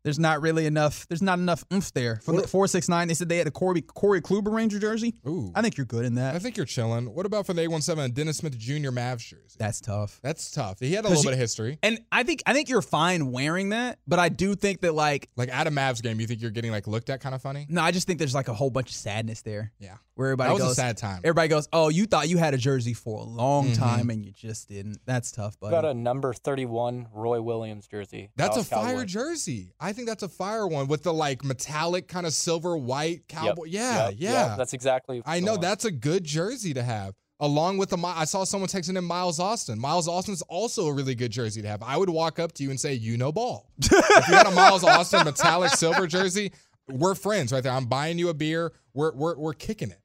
[0.03, 1.07] there's not really enough.
[1.07, 3.07] There's not enough oomph there for the four six nine.
[3.07, 5.15] They said they had a Corey Corey Kluber Ranger jersey.
[5.27, 5.51] Ooh.
[5.55, 6.35] I think you're good in that.
[6.35, 7.13] I think you're chilling.
[7.13, 8.89] What about for the 817 Dennis Smith Jr.
[8.91, 9.55] Mavs jersey?
[9.57, 10.19] That's tough.
[10.21, 10.79] That's tough.
[10.79, 11.79] He had a little you- bit of history.
[11.83, 15.29] And I think I think you're fine wearing that, but I do think that like
[15.35, 17.65] Like at a Mavs game, you think you're getting like looked at kind of funny?
[17.69, 19.95] no, I just think there's like a whole bunch of sadness there Yeah.
[20.15, 20.71] where everybody That was goes.
[20.73, 21.21] a sad time.
[21.23, 23.77] Everybody goes, oh, you thought you had a jersey for a long Mhm.
[23.77, 24.99] time and you just didn't.
[25.05, 25.71] That's tough, buddy.
[25.71, 28.31] Got a number 31 Roy Williams jersey.
[28.35, 29.11] That's a fire Cowboys.
[29.11, 29.73] jersey.
[29.79, 33.65] I think that's a fire one with the like metallic kind of silver white cowboy.
[33.67, 34.47] Yeah, Yep, yeah.
[34.49, 35.21] yep, that's exactly.
[35.25, 35.61] I know one.
[35.61, 37.13] that's a good jersey to have.
[37.39, 39.77] Along with the, I saw someone texting in Miles Austin.
[39.77, 41.83] Miles Austin's also a really good jersey to have.
[41.83, 43.91] I would walk up to you and say, "You know ball." if
[44.27, 46.53] you got a Miles Austin metallic silver jersey,
[46.87, 47.73] we're friends right there.
[47.73, 48.71] I'm buying you a beer.
[48.93, 49.99] We're we're we're kicking it.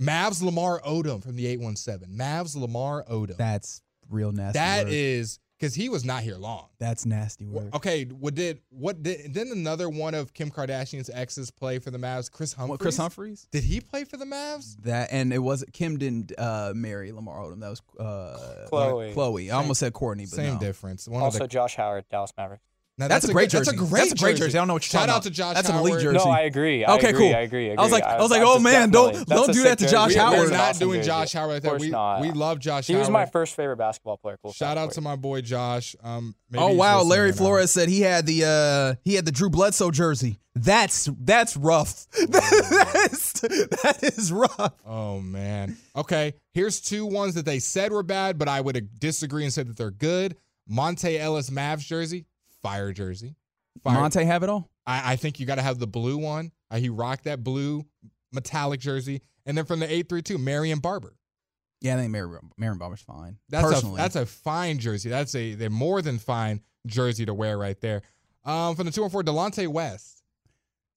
[0.00, 2.16] Mavs Lamar Odom from the 817.
[2.16, 3.36] Mavs Lamar Odom.
[3.36, 4.58] That's real nasty.
[4.58, 4.92] That word.
[4.94, 6.68] is because he was not here long.
[6.78, 7.74] That's nasty word.
[7.74, 11.98] Okay, what did what did didn't another one of Kim Kardashian's exes play for the
[11.98, 12.30] Mavs?
[12.30, 12.70] Kris Humphries.
[12.70, 13.46] What, Kris Humphries?
[13.50, 14.76] Did he play for the Mavs?
[14.82, 17.60] That and it was Kim didn't uh, marry Lamar Odom.
[17.60, 19.14] That was uh, Khloé.
[19.14, 19.48] Khloé.
[19.48, 20.60] I almost said Kourtney, but Same no.
[20.60, 21.06] difference.
[21.06, 22.64] One Also, of the, Josh Howard, Dallas Mavericks.
[23.00, 23.70] Now That's, a great good- jersey.
[23.76, 24.56] That's a great, That's a great jersey.
[24.58, 25.22] I don't know what you're Shout talking out about.
[25.24, 26.18] to Josh That's an elite jersey.
[26.18, 26.84] No, I agree.
[26.84, 27.36] I Okay, agree, cool.
[27.36, 27.70] I agree.
[27.70, 27.76] I agree.
[27.78, 29.88] I was like- I was like, oh, man, don't- don't do that to.
[29.88, 30.38] Josh We, Howard.
[30.38, 31.08] we're not awesome doing jersey.
[31.08, 31.70] Josh Howard right Of there.
[31.72, 32.20] course We not.
[32.20, 32.84] we love Josh Howard.
[32.86, 33.00] He Howard.
[33.06, 34.38] was my first favorite basketball player.
[34.42, 35.96] Cool Shout out to my boy Josh.
[36.02, 37.42] Um, maybe Oh wow, Larry right now.
[37.42, 40.38] Flores said he had the uh he had the Drew Bledsoe jersey.
[40.54, 42.06] That's that's rough.
[42.28, 44.74] that's, that is rough.
[44.86, 45.76] Oh man.
[45.96, 49.68] Okay, here's two ones that they said were bad, but I would disagree and said
[49.68, 50.36] that they're good.
[50.70, 52.26] Monta Ellis Mavs jersey,
[52.62, 53.34] fire jersey.
[53.82, 53.96] Fire.
[53.96, 54.70] Monta have it all.
[54.86, 56.52] I, I think you got to have the blue one.
[56.70, 57.86] Uh, he rocked that blue
[58.32, 61.14] metallic jersey, and then from the eight three two, Marion Barber.
[61.80, 63.38] Yeah, I think Mary Marion Barber's fine.
[63.48, 65.08] That's a that's a fine jersey.
[65.08, 68.02] That's a they're more than fine jersey to wear right there.
[68.44, 70.19] Um, from the two one four, Delonte West.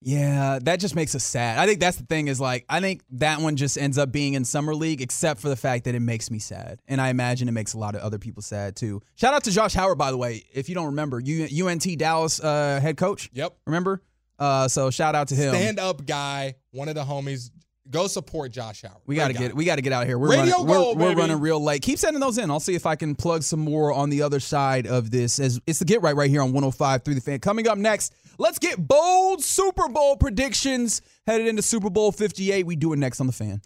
[0.04, 1.58] Yeah, that just makes us sad.
[1.58, 4.34] I think that's the thing is like I think that one just ends up being
[4.34, 7.48] in summer league, except for the fact that it makes me sad, and I imagine
[7.48, 9.02] it makes a lot of other people sad too.
[9.16, 10.44] Shout out to Josh Howard, by the way.
[10.54, 13.30] If you don't remember, UNT Dallas uh, head coach.
[13.34, 14.02] Yep, remember.
[14.38, 15.54] Uh, so shout out to him.
[15.54, 17.50] Stand up guy, one of the homies.
[17.90, 19.02] Go support Josh Howard.
[19.06, 19.58] We gotta Great get guy.
[19.58, 20.18] we gotta get out of here.
[20.18, 21.82] We're Radio running, goal, we're, we're, running real late.
[21.82, 22.50] Keep sending those in.
[22.50, 25.38] I'll see if I can plug some more on the other side of this.
[25.40, 27.40] As it's the get right right here on 105 through the fan.
[27.40, 28.14] Coming up next.
[28.38, 32.66] Let's get bold Super Bowl predictions headed into Super Bowl 58.
[32.66, 33.62] We do it next on The Fan.